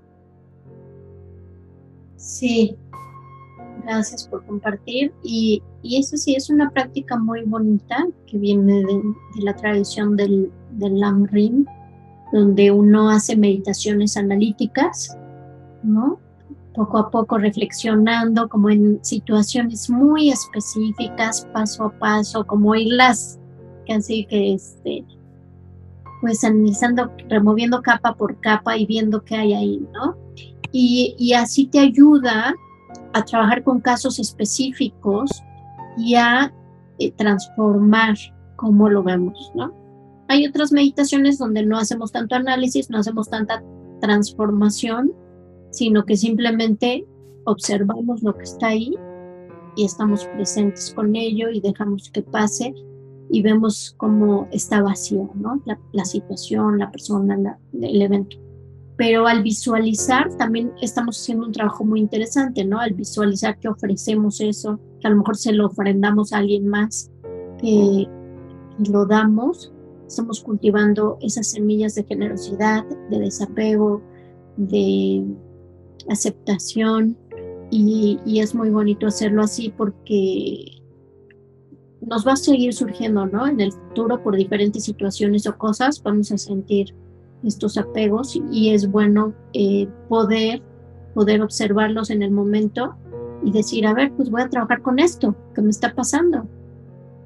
Sí, 2.15 2.75
gracias 3.83 4.27
por 4.27 4.43
compartir. 4.47 5.13
Y, 5.21 5.61
eso 5.83 6.17
sí 6.17 6.33
es 6.33 6.49
una 6.49 6.71
práctica 6.71 7.15
muy 7.15 7.43
bonita 7.43 8.07
que 8.25 8.39
viene 8.39 8.83
de, 8.83 8.99
la 9.43 9.55
tradición 9.55 10.15
del, 10.15 10.51
del 10.71 10.99
Lam 10.99 11.27
Rim, 11.27 11.67
donde 12.33 12.71
uno 12.71 13.11
hace 13.11 13.37
meditaciones 13.37 14.17
analíticas, 14.17 15.15
¿no? 15.83 16.17
Poco 16.75 16.97
a 16.97 17.09
poco 17.09 17.37
reflexionando 17.37 18.49
como 18.49 18.69
en 18.69 18.99
situaciones 19.03 19.89
muy 19.89 20.29
específicas, 20.29 21.47
paso 21.53 21.85
a 21.85 21.99
paso, 21.99 22.45
como 22.45 22.75
irlas 22.75 23.39
casi 23.87 24.25
que 24.25 24.55
este, 24.55 25.05
pues 26.21 26.43
analizando, 26.43 27.11
removiendo 27.29 27.81
capa 27.81 28.15
por 28.15 28.39
capa 28.41 28.77
y 28.77 28.85
viendo 28.85 29.23
qué 29.23 29.35
hay 29.35 29.53
ahí, 29.53 29.87
¿no? 29.93 30.17
y, 30.77 31.33
así 31.33 31.67
te 31.67 31.79
ayuda 31.79 32.53
a 33.13 33.23
trabajar 33.23 33.63
con 33.63 33.79
casos 33.79 34.19
específicos 34.19 35.31
y 35.97 36.15
a 36.15 36.53
eh, 36.99 37.11
transformar 37.13 38.15
cómo 38.57 38.89
lo 38.89 39.01
vemos, 39.03 39.51
¿no? 39.55 39.73
Hay 40.27 40.45
otras 40.45 40.71
meditaciones 40.71 41.37
donde 41.37 41.65
no 41.65 41.77
hacemos 41.77 42.11
tanto 42.11 42.35
análisis, 42.35 42.89
no 42.89 42.97
hacemos 42.97 43.29
tanta 43.29 43.63
transformación, 44.01 45.13
sino 45.75 46.05
que 46.05 46.15
simplemente 46.15 47.05
observamos 47.45 48.23
lo 48.23 48.35
que 48.35 48.43
está 48.43 48.67
ahí 48.67 48.95
y 49.75 49.85
estamos 49.85 50.25
presentes 50.25 50.93
con 50.95 51.15
ello 51.15 51.49
y 51.49 51.59
dejamos 51.59 52.09
que 52.09 52.21
pase 52.21 52.73
y 53.29 53.41
vemos 53.41 53.93
cómo 53.97 54.47
está 54.51 54.81
vacío, 54.81 55.29
¿no? 55.35 55.61
La, 55.91 56.05
situación, 56.05 56.77
la 56.77 56.91
persona, 56.91 57.59
el 57.73 58.01
evento 58.01 58.37
pero 58.97 59.27
al 59.27 59.43
visualizar 59.43 60.33
también 60.37 60.71
estamos 60.81 61.19
haciendo 61.19 61.45
un 61.45 61.51
trabajo 61.51 61.83
muy 61.83 61.99
interesante, 61.99 62.63
¿no? 62.63 62.79
Al 62.79 62.93
visualizar 62.93 63.59
que 63.59 63.67
ofrecemos 63.67 64.39
eso, 64.39 64.79
que 65.01 65.07
a 65.07 65.09
lo 65.09 65.17
mejor 65.17 65.35
se 65.35 65.51
lo 65.51 65.65
ofrendamos 65.67 66.31
a 66.31 66.37
alguien 66.37 66.67
más, 66.67 67.11
que 67.59 68.07
lo 68.89 69.05
damos, 69.05 69.73
estamos 70.07 70.41
cultivando 70.41 71.17
esas 71.21 71.47
semillas 71.47 71.95
de 71.95 72.03
generosidad, 72.05 72.85
de 73.09 73.19
desapego, 73.19 74.01
de 74.55 75.25
aceptación 76.09 77.17
y, 77.71 78.19
y 78.25 78.39
es 78.39 78.53
muy 78.55 78.69
bonito 78.69 79.07
hacerlo 79.07 79.43
así 79.43 79.73
porque 79.75 80.81
nos 82.01 82.25
va 82.25 82.33
a 82.33 82.37
seguir 82.37 82.73
surgiendo, 82.73 83.25
¿no? 83.25 83.47
En 83.47 83.59
el 83.59 83.71
futuro 83.71 84.21
por 84.21 84.35
diferentes 84.35 84.83
situaciones 84.83 85.47
o 85.47 85.57
cosas 85.57 86.01
vamos 86.03 86.31
a 86.31 86.37
sentir 86.37 86.93
estos 87.43 87.77
apegos 87.77 88.39
y 88.51 88.71
es 88.71 88.89
bueno 88.89 89.33
eh, 89.53 89.87
poder, 90.09 90.61
poder 91.13 91.41
observarlos 91.41 92.09
en 92.09 92.23
el 92.23 92.31
momento 92.31 92.95
y 93.43 93.51
decir, 93.51 93.85
a 93.85 93.93
ver, 93.93 94.11
pues 94.13 94.29
voy 94.29 94.41
a 94.41 94.49
trabajar 94.49 94.81
con 94.81 94.99
esto 94.99 95.35
que 95.53 95.61
me 95.61 95.69
está 95.69 95.93
pasando, 95.93 96.47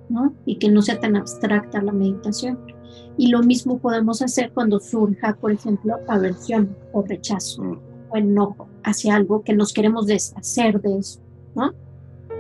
¿no? 0.09 0.33
Y 0.45 0.57
que 0.57 0.69
no 0.69 0.81
sea 0.81 0.99
tan 0.99 1.15
abstracta 1.15 1.81
la 1.81 1.91
meditación. 1.91 2.59
Y 3.17 3.27
lo 3.27 3.41
mismo 3.41 3.79
podemos 3.79 4.21
hacer 4.21 4.51
cuando 4.53 4.79
surja, 4.79 5.35
por 5.35 5.51
ejemplo, 5.51 5.95
aversión 6.07 6.75
o 6.93 7.03
rechazo 7.03 7.63
mm. 7.63 7.88
O 8.09 8.17
enojo 8.17 8.67
hacia 8.83 9.15
algo 9.15 9.43
que 9.43 9.53
nos 9.53 9.73
queremos 9.73 10.07
deshacer 10.07 10.81
de 10.81 10.97
eso, 10.97 11.19
¿no? 11.55 11.73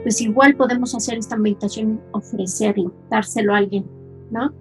Pues 0.03 0.21
igual 0.21 0.55
podemos 0.55 0.95
hacer 0.95 1.17
esta 1.17 1.35
meditación, 1.35 2.01
ofrecerlo, 2.11 2.93
dárselo 3.09 3.53
a 3.53 3.57
alguien, 3.57 3.85
¿no? 4.31 4.53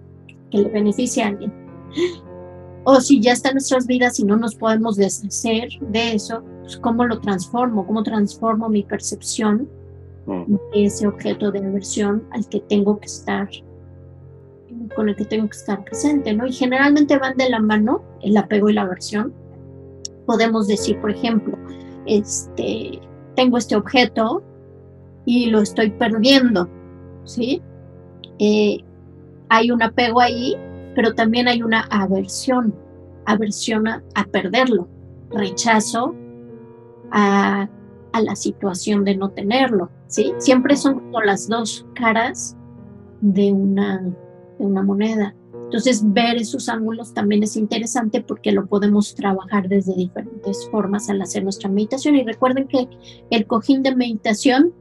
Que 0.51 0.59
le 0.59 0.69
beneficie 0.69 1.23
a 1.23 1.27
alguien. 1.27 1.53
O 2.83 2.99
si 3.01 3.21
ya 3.21 3.33
está 3.33 3.49
en 3.49 3.55
nuestras 3.55 3.87
vidas 3.87 4.19
y 4.19 4.23
no 4.23 4.35
nos 4.37 4.55
podemos 4.55 4.95
deshacer 4.95 5.69
de 5.79 6.13
eso, 6.13 6.43
pues 6.61 6.77
¿cómo 6.77 7.05
lo 7.05 7.19
transformo? 7.19 7.85
¿Cómo 7.85 8.03
transformo 8.03 8.69
mi 8.69 8.83
percepción 8.83 9.69
mm. 10.25 10.53
de 10.73 10.85
ese 10.85 11.07
objeto 11.07 11.51
de 11.51 11.59
aversión 11.59 12.23
al 12.31 12.47
que 12.47 12.59
tengo 12.61 12.99
que 12.99 13.07
estar 13.07 13.49
con 14.95 15.09
el 15.09 15.15
que 15.15 15.25
tengo 15.25 15.49
que 15.49 15.57
estar 15.57 15.83
presente, 15.83 16.33
¿no? 16.33 16.45
Y 16.45 16.53
generalmente 16.53 17.17
van 17.17 17.37
de 17.37 17.49
la 17.49 17.59
mano 17.59 18.01
el 18.21 18.37
apego 18.37 18.69
y 18.69 18.73
la 18.73 18.83
aversión. 18.83 19.33
Podemos 20.29 20.67
decir, 20.67 21.01
por 21.01 21.09
ejemplo, 21.09 21.57
este, 22.05 22.99
tengo 23.35 23.57
este 23.57 23.75
objeto 23.75 24.43
y 25.25 25.47
lo 25.47 25.59
estoy 25.59 25.89
perdiendo, 25.89 26.69
¿sí? 27.23 27.63
Eh, 28.37 28.77
hay 29.49 29.71
un 29.71 29.81
apego 29.81 30.21
ahí, 30.21 30.55
pero 30.93 31.15
también 31.15 31.47
hay 31.47 31.63
una 31.63 31.87
aversión, 31.89 32.75
aversión 33.25 33.87
a, 33.87 34.03
perderlo, 34.31 34.87
rechazo 35.31 36.13
a, 37.09 37.67
a, 38.13 38.21
la 38.21 38.35
situación 38.35 39.05
de 39.05 39.15
no 39.15 39.31
tenerlo, 39.31 39.89
¿sí? 40.05 40.31
Siempre 40.37 40.75
son 40.75 41.11
las 41.25 41.49
dos 41.49 41.87
caras 41.95 42.55
de 43.21 43.51
una 43.51 44.03
de 44.59 44.65
una 44.67 44.83
moneda. 44.83 45.33
Entonces, 45.69 46.01
ver 46.03 46.37
esos 46.37 46.67
ángulos 46.67 47.13
también 47.13 47.43
es 47.43 47.55
interesante 47.55 48.23
porque 48.23 48.51
lo 48.51 48.65
podemos 48.65 49.13
trabajar 49.13 49.69
desde 49.69 49.93
diferentes 49.93 50.67
formas 50.71 51.11
al 51.11 51.21
hacer 51.21 51.43
nuestra 51.43 51.69
meditación. 51.69 52.15
Y 52.15 52.23
recuerden 52.23 52.67
que 52.67 52.89
el 53.29 53.45
cojín 53.45 53.83
de 53.83 53.95
meditación, 53.95 54.73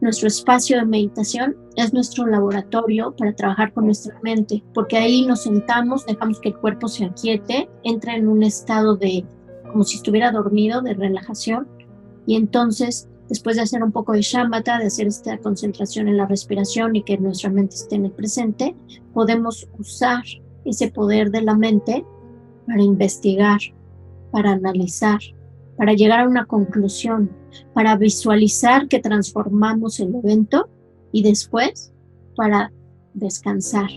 nuestro 0.00 0.28
espacio 0.28 0.78
de 0.78 0.86
meditación, 0.86 1.58
es 1.76 1.92
nuestro 1.92 2.26
laboratorio 2.26 3.14
para 3.18 3.34
trabajar 3.34 3.74
con 3.74 3.84
nuestra 3.84 4.18
mente, 4.22 4.64
porque 4.72 4.96
ahí 4.96 5.26
nos 5.26 5.42
sentamos, 5.42 6.06
dejamos 6.06 6.40
que 6.40 6.48
el 6.48 6.56
cuerpo 6.56 6.88
se 6.88 7.04
aquiete, 7.04 7.68
entra 7.84 8.16
en 8.16 8.26
un 8.26 8.42
estado 8.42 8.96
de 8.96 9.26
como 9.70 9.84
si 9.84 9.96
estuviera 9.96 10.32
dormido, 10.32 10.80
de 10.80 10.94
relajación, 10.94 11.68
y 12.24 12.36
entonces 12.36 13.09
después 13.30 13.56
de 13.56 13.62
hacer 13.62 13.82
un 13.82 13.92
poco 13.92 14.12
de 14.12 14.22
shamatha, 14.22 14.78
de 14.78 14.86
hacer 14.86 15.06
esta 15.06 15.38
concentración 15.38 16.08
en 16.08 16.16
la 16.16 16.26
respiración 16.26 16.96
y 16.96 17.02
que 17.04 17.16
nuestra 17.16 17.48
mente 17.48 17.76
esté 17.76 17.94
en 17.94 18.06
el 18.06 18.10
presente, 18.10 18.74
podemos 19.14 19.68
usar 19.78 20.24
ese 20.64 20.90
poder 20.90 21.30
de 21.30 21.42
la 21.42 21.54
mente 21.54 22.04
para 22.66 22.82
investigar, 22.82 23.60
para 24.32 24.50
analizar, 24.50 25.20
para 25.76 25.94
llegar 25.94 26.20
a 26.20 26.28
una 26.28 26.44
conclusión, 26.44 27.30
para 27.72 27.96
visualizar 27.96 28.88
que 28.88 28.98
transformamos 28.98 30.00
el 30.00 30.12
evento 30.16 30.68
y 31.12 31.22
después 31.22 31.92
para 32.34 32.72
descansar. 33.14 33.90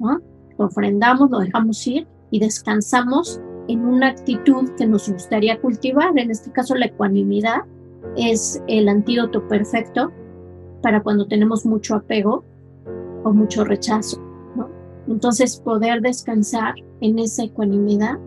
¿no? 0.00 0.20
Lo 0.58 0.66
ofrendamos, 0.66 1.30
lo 1.30 1.38
dejamos 1.38 1.86
ir 1.86 2.08
y 2.32 2.40
descansamos 2.40 3.40
en 3.68 3.84
una 3.86 4.08
actitud 4.08 4.70
que 4.76 4.86
nos 4.86 5.08
gustaría 5.08 5.60
cultivar, 5.60 6.18
en 6.18 6.32
este 6.32 6.50
caso 6.50 6.74
la 6.74 6.86
ecuanimidad, 6.86 7.62
es 8.16 8.62
el 8.68 8.88
antídoto 8.88 9.46
perfecto 9.48 10.12
para 10.82 11.02
cuando 11.02 11.26
tenemos 11.26 11.64
mucho 11.64 11.94
apego 11.96 12.44
o 13.24 13.32
mucho 13.32 13.64
rechazo. 13.64 14.20
Entonces 15.08 15.58
poder 15.58 16.00
descansar 16.00 16.74
en 17.00 17.18
esa 17.18 17.44
ecuanimidad 17.44 18.18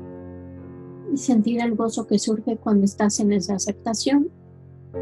y 1.11 1.17
sentir 1.17 1.61
el 1.61 1.75
gozo 1.75 2.05
que 2.05 2.19
surge 2.19 2.57
cuando 2.57 2.85
estás 2.85 3.19
en 3.19 3.31
esa 3.31 3.55
aceptación 3.55 4.29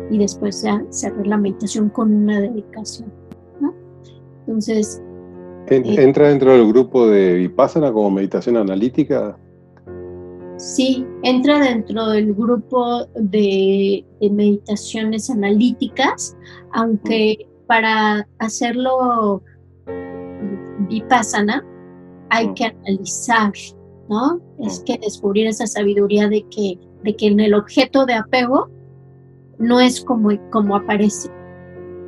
y 0.09 0.17
después 0.17 0.63
ya 0.63 0.83
cerrar 0.89 1.27
la 1.27 1.37
meditación 1.37 1.89
con 1.89 2.13
una 2.13 2.39
dedicación. 2.39 3.11
Entonces... 4.47 5.01
Eh, 5.67 5.81
¿Entra 5.97 6.29
dentro 6.29 6.51
del 6.51 6.67
grupo 6.67 7.07
de 7.07 7.33
Vipassana 7.35 7.91
como 7.91 8.11
meditación 8.11 8.57
analítica? 8.57 9.37
Sí, 10.57 11.05
entra 11.23 11.59
dentro 11.59 12.07
del 12.07 12.33
grupo 12.33 13.05
de, 13.15 14.05
meditaciones 14.31 15.29
analíticas, 15.29 16.35
aunque 16.71 17.47
para 17.67 18.27
hacerlo 18.39 19.43
vipassana 20.87 21.63
hay 22.29 22.53
que 22.53 22.65
analizar, 22.65 23.51
¿no? 24.09 24.39
Es 24.59 24.81
que 24.85 24.97
descubrir 24.97 25.47
esa 25.47 25.67
sabiduría 25.67 26.29
de 26.29 26.43
que, 26.49 26.79
de 27.03 27.15
que 27.15 27.27
en 27.27 27.39
el 27.41 27.53
objeto 27.53 28.05
de 28.05 28.13
apego 28.13 28.69
no 29.59 29.79
es 29.79 30.03
como, 30.03 30.29
como 30.51 30.77
aparece, 30.77 31.29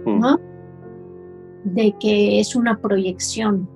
¿no? 0.06 0.40
De 1.66 1.94
que 2.00 2.40
es 2.40 2.56
una 2.56 2.80
proyección, 2.80 3.70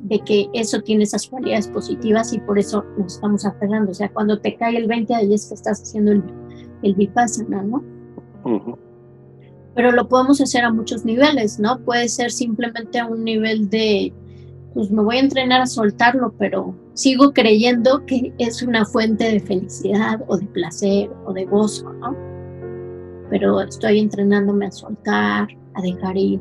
de 0.00 0.20
que 0.20 0.48
eso 0.52 0.80
tiene 0.80 1.04
esas 1.04 1.26
cualidades 1.26 1.68
positivas 1.68 2.32
y 2.32 2.40
por 2.40 2.58
eso 2.58 2.84
nos 2.96 3.14
estamos 3.14 3.44
aferrando. 3.44 3.90
O 3.90 3.94
sea, 3.94 4.08
cuando 4.08 4.38
te 4.40 4.56
cae 4.56 4.76
el 4.76 4.86
20, 4.86 5.14
ahí 5.14 5.34
es 5.34 5.46
que 5.46 5.54
estás 5.54 5.82
haciendo 5.82 6.12
el, 6.12 6.22
el 6.82 6.94
vipassana, 6.94 7.62
¿no? 7.62 7.82
Pero 9.74 9.92
lo 9.92 10.08
podemos 10.08 10.40
hacer 10.40 10.64
a 10.64 10.72
muchos 10.72 11.04
niveles, 11.04 11.58
¿no? 11.58 11.78
Puede 11.80 12.08
ser 12.08 12.30
simplemente 12.30 12.98
a 12.98 13.06
un 13.06 13.24
nivel 13.24 13.68
de, 13.70 14.12
pues 14.74 14.90
me 14.90 15.02
voy 15.02 15.16
a 15.16 15.20
entrenar 15.20 15.60
a 15.60 15.66
soltarlo, 15.66 16.34
pero 16.38 16.74
sigo 16.94 17.32
creyendo 17.32 18.04
que 18.06 18.32
es 18.38 18.62
una 18.62 18.84
fuente 18.84 19.24
de 19.24 19.40
felicidad 19.40 20.22
o 20.26 20.36
de 20.36 20.46
placer 20.46 21.10
o 21.26 21.32
de 21.32 21.44
gozo, 21.44 21.92
¿no? 21.94 22.16
Pero 23.30 23.60
estoy 23.60 23.98
entrenándome 23.98 24.66
a 24.66 24.70
soltar, 24.72 25.48
a 25.74 25.82
dejar 25.82 26.16
ir, 26.16 26.40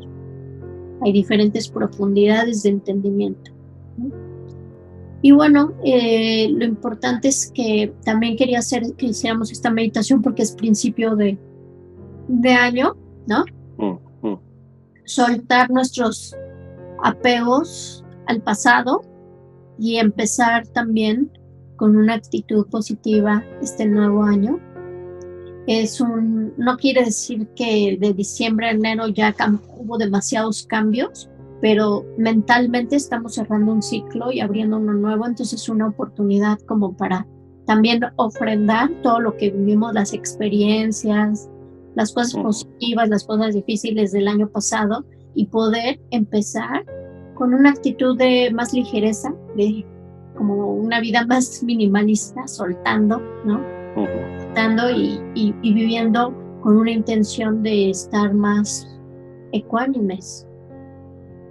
hay 1.01 1.11
diferentes 1.11 1.67
profundidades 1.67 2.63
de 2.63 2.69
entendimiento. 2.69 3.51
Y 5.21 5.31
bueno, 5.31 5.73
eh, 5.83 6.47
lo 6.49 6.63
importante 6.63 7.27
es 7.27 7.51
que 7.53 7.93
también 8.05 8.37
quería 8.37 8.59
hacer 8.59 8.93
que 8.95 9.07
hiciéramos 9.07 9.51
esta 9.51 9.71
meditación 9.71 10.21
porque 10.21 10.43
es 10.43 10.51
principio 10.51 11.15
de, 11.15 11.37
de 12.27 12.51
año, 12.51 12.95
¿no? 13.25 13.43
Mm, 13.77 14.27
mm. 14.27 14.39
Soltar 15.05 15.71
nuestros 15.71 16.35
apegos 17.03 18.03
al 18.27 18.41
pasado 18.41 19.01
y 19.79 19.97
empezar 19.97 20.67
también 20.67 21.31
con 21.77 21.95
una 21.95 22.15
actitud 22.15 22.67
positiva 22.67 23.43
este 23.61 23.85
nuevo 23.85 24.23
año 24.23 24.59
es 25.67 25.99
un, 25.99 26.53
no 26.57 26.77
quiere 26.77 27.03
decir 27.03 27.45
que 27.55 27.97
de 27.99 28.13
diciembre 28.13 28.67
a 28.67 28.71
enero 28.71 29.09
ya 29.09 29.35
hubo 29.77 29.97
demasiados 29.97 30.65
cambios, 30.65 31.29
pero 31.61 32.05
mentalmente 32.17 32.95
estamos 32.95 33.35
cerrando 33.35 33.73
un 33.73 33.81
ciclo 33.81 34.31
y 34.31 34.39
abriendo 34.39 34.77
uno 34.77 34.93
nuevo, 34.93 35.25
entonces 35.25 35.61
es 35.61 35.69
una 35.69 35.87
oportunidad 35.87 36.57
como 36.61 36.95
para 36.95 37.27
también 37.65 37.99
ofrendar 38.15 38.89
todo 39.03 39.19
lo 39.19 39.35
que 39.35 39.51
vivimos, 39.51 39.93
las 39.93 40.13
experiencias, 40.13 41.49
las 41.95 42.13
cosas 42.13 42.41
positivas, 42.41 43.09
las 43.09 43.25
cosas 43.25 43.53
difíciles 43.53 44.13
del 44.13 44.29
año 44.29 44.47
pasado 44.47 45.03
y 45.35 45.47
poder 45.47 45.99
empezar 46.11 46.85
con 47.35 47.53
una 47.53 47.71
actitud 47.71 48.17
de 48.17 48.51
más 48.51 48.73
ligereza, 48.73 49.33
de 49.57 49.85
como 50.35 50.73
una 50.73 51.01
vida 51.01 51.25
más 51.25 51.61
minimalista, 51.61 52.47
soltando, 52.47 53.21
¿no? 53.43 53.59
Y, 54.89 55.53
viviendo 55.61 56.33
con 56.61 56.77
una 56.77 56.91
intención 56.91 57.61
de 57.61 57.91
estar 57.91 58.33
más 58.33 58.87
ecuánimes, 59.51 60.47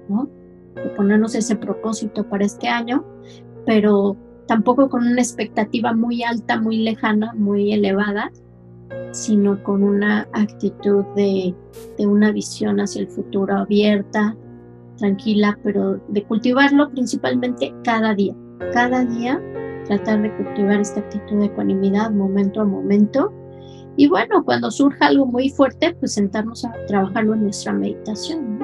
¿no? 0.08 0.28
De 0.74 0.88
ponernos 0.96 1.34
ese 1.34 1.54
propósito 1.54 2.28
para 2.28 2.44
este 2.44 2.68
año, 2.68 3.04
pero 3.64 4.16
tampoco 4.48 4.88
con 4.88 5.06
una 5.06 5.20
expectativa 5.20 5.92
muy 5.92 6.24
alta, 6.24 6.60
muy 6.60 6.78
lejana, 6.78 7.32
muy 7.34 7.72
elevada, 7.72 8.32
sino 9.12 9.62
con 9.62 9.84
una 9.84 10.28
actitud 10.32 11.04
de, 11.14 11.54
de 11.96 12.06
una 12.06 12.32
visión 12.32 12.80
hacia 12.80 13.02
el 13.02 13.08
futuro 13.08 13.56
abierta, 13.56 14.36
tranquila, 14.98 15.56
pero 15.62 16.00
de 16.08 16.24
cultivarlo 16.24 16.90
principalmente 16.90 17.72
cada 17.84 18.14
día. 18.14 18.34
Cada 18.72 19.04
día 19.04 19.40
tratar 19.88 20.22
de 20.22 20.34
cultivar 20.36 20.80
esta 20.80 21.00
actitud 21.00 21.38
de 21.38 21.46
ecuanimidad 21.46 22.10
momento 22.10 22.60
a 22.60 22.64
momento. 22.64 23.32
Y 23.96 24.08
bueno, 24.08 24.44
cuando 24.44 24.70
surja 24.70 25.06
algo 25.06 25.26
muy 25.26 25.48
fuerte, 25.48 25.94
pues 25.98 26.14
sentarnos 26.14 26.64
a 26.64 26.72
trabajarlo 26.86 27.34
en 27.34 27.44
nuestra 27.44 27.72
meditación. 27.72 28.58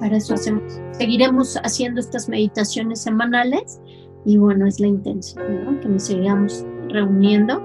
Para 0.00 0.16
eso 0.16 0.34
hacemos, 0.34 0.80
seguiremos 0.92 1.56
haciendo 1.64 2.00
estas 2.00 2.28
meditaciones 2.28 3.00
semanales 3.00 3.80
y 4.24 4.36
bueno, 4.36 4.66
es 4.66 4.78
la 4.80 4.88
intención, 4.88 5.64
¿no? 5.64 5.80
Que 5.80 5.88
nos 5.88 6.02
sigamos 6.02 6.66
reuniendo. 6.88 7.62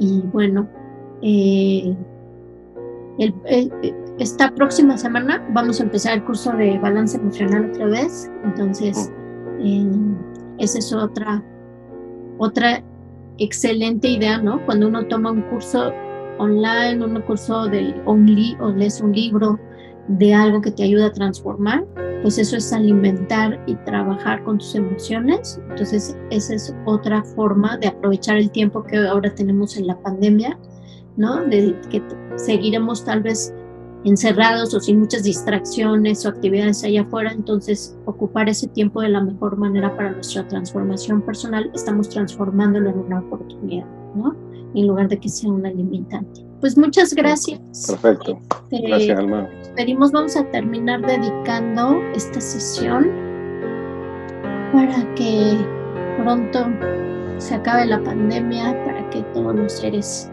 Y 0.00 0.22
bueno, 0.32 0.68
eh, 1.22 1.94
esta 4.18 4.50
próxima 4.54 4.98
semana 4.98 5.46
vamos 5.52 5.80
a 5.80 5.84
empezar 5.84 6.14
el 6.14 6.24
curso 6.24 6.52
de 6.52 6.78
balance 6.78 7.16
emocional 7.16 7.70
otra 7.70 7.86
vez. 7.86 8.30
Entonces, 8.44 9.10
Eh, 9.58 10.14
esa 10.58 10.78
es 10.78 10.92
otra, 10.92 11.42
otra 12.38 12.82
excelente 13.38 14.08
idea, 14.08 14.38
¿no? 14.38 14.64
Cuando 14.64 14.88
uno 14.88 15.06
toma 15.06 15.30
un 15.30 15.42
curso 15.42 15.92
online, 16.38 17.04
un 17.04 17.20
curso 17.22 17.66
de, 17.66 17.94
o, 18.04 18.12
o 18.12 18.72
lees 18.72 19.00
un 19.00 19.12
libro 19.12 19.58
de 20.08 20.34
algo 20.34 20.60
que 20.60 20.70
te 20.70 20.84
ayuda 20.84 21.06
a 21.06 21.12
transformar, 21.12 21.84
pues 22.22 22.38
eso 22.38 22.56
es 22.56 22.72
alimentar 22.72 23.62
y 23.66 23.74
trabajar 23.76 24.42
con 24.44 24.58
tus 24.58 24.74
emociones. 24.74 25.60
Entonces, 25.70 26.16
esa 26.30 26.54
es 26.54 26.74
otra 26.84 27.22
forma 27.22 27.76
de 27.78 27.88
aprovechar 27.88 28.36
el 28.36 28.50
tiempo 28.50 28.82
que 28.84 28.98
ahora 28.98 29.34
tenemos 29.34 29.76
en 29.76 29.86
la 29.86 29.98
pandemia, 30.00 30.58
¿no? 31.16 31.44
De 31.44 31.74
que 31.90 32.02
seguiremos 32.36 33.04
tal 33.04 33.22
vez 33.22 33.52
encerrados 34.04 34.74
o 34.74 34.80
sin 34.80 35.00
muchas 35.00 35.24
distracciones 35.24 36.24
o 36.24 36.28
actividades 36.28 36.84
allá 36.84 37.02
afuera, 37.02 37.32
entonces 37.32 37.96
ocupar 38.04 38.48
ese 38.48 38.68
tiempo 38.68 39.00
de 39.00 39.08
la 39.08 39.20
mejor 39.20 39.56
manera 39.56 39.94
para 39.96 40.12
nuestra 40.12 40.46
transformación 40.46 41.22
personal, 41.22 41.70
estamos 41.74 42.08
transformándolo 42.08 42.90
en 42.90 42.98
una 42.98 43.20
oportunidad, 43.20 43.86
¿no? 44.14 44.34
En 44.74 44.86
lugar 44.86 45.08
de 45.08 45.18
que 45.18 45.28
sea 45.28 45.50
una 45.50 45.70
limitante. 45.70 46.46
Pues 46.60 46.76
muchas 46.76 47.14
gracias. 47.14 47.60
Perfecto. 47.86 48.38
Gracias, 48.70 49.18
Alma. 49.18 49.48
Pedimos, 49.76 50.12
vamos 50.12 50.36
a 50.36 50.44
terminar 50.50 51.04
dedicando 51.04 52.00
esta 52.14 52.40
sesión 52.40 53.10
para 54.72 55.14
que 55.14 55.56
pronto 56.18 56.66
se 57.38 57.54
acabe 57.54 57.86
la 57.86 58.02
pandemia, 58.02 58.72
para 58.84 59.08
que 59.10 59.22
todos 59.34 59.54
los 59.54 59.72
seres 59.72 60.30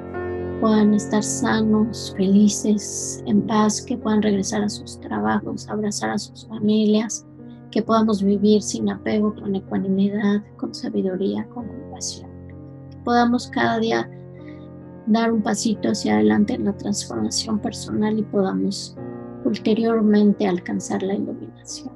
puedan 0.64 0.94
estar 0.94 1.22
sanos, 1.22 2.14
felices, 2.16 3.22
en 3.26 3.46
paz, 3.46 3.82
que 3.82 3.98
puedan 3.98 4.22
regresar 4.22 4.64
a 4.64 4.70
sus 4.70 4.98
trabajos, 5.02 5.68
abrazar 5.68 6.12
a 6.12 6.18
sus 6.18 6.48
familias, 6.48 7.28
que 7.70 7.82
podamos 7.82 8.24
vivir 8.24 8.62
sin 8.62 8.90
apego, 8.90 9.36
con 9.36 9.54
ecuanimidad, 9.58 10.42
con 10.56 10.74
sabiduría, 10.74 11.46
con 11.50 11.68
compasión. 11.68 12.32
Que 12.90 12.98
podamos 13.04 13.50
cada 13.50 13.78
día 13.80 14.10
dar 15.06 15.34
un 15.34 15.44
pasito 15.44 15.90
hacia 15.90 16.14
adelante 16.14 16.54
en 16.54 16.64
la 16.64 16.78
transformación 16.78 17.60
personal 17.60 18.18
y 18.18 18.24
podamos 18.24 18.96
ulteriormente 19.44 20.48
alcanzar 20.48 21.04
la 21.04 21.16
iluminación. 21.16 21.92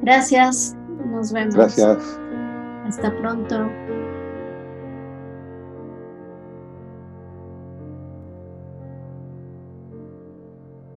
Gracias, 0.00 0.74
nos 1.12 1.32
vemos. 1.32 1.54
Gracias. 1.54 2.18
Hasta 2.86 3.14
pronto. 3.18 3.68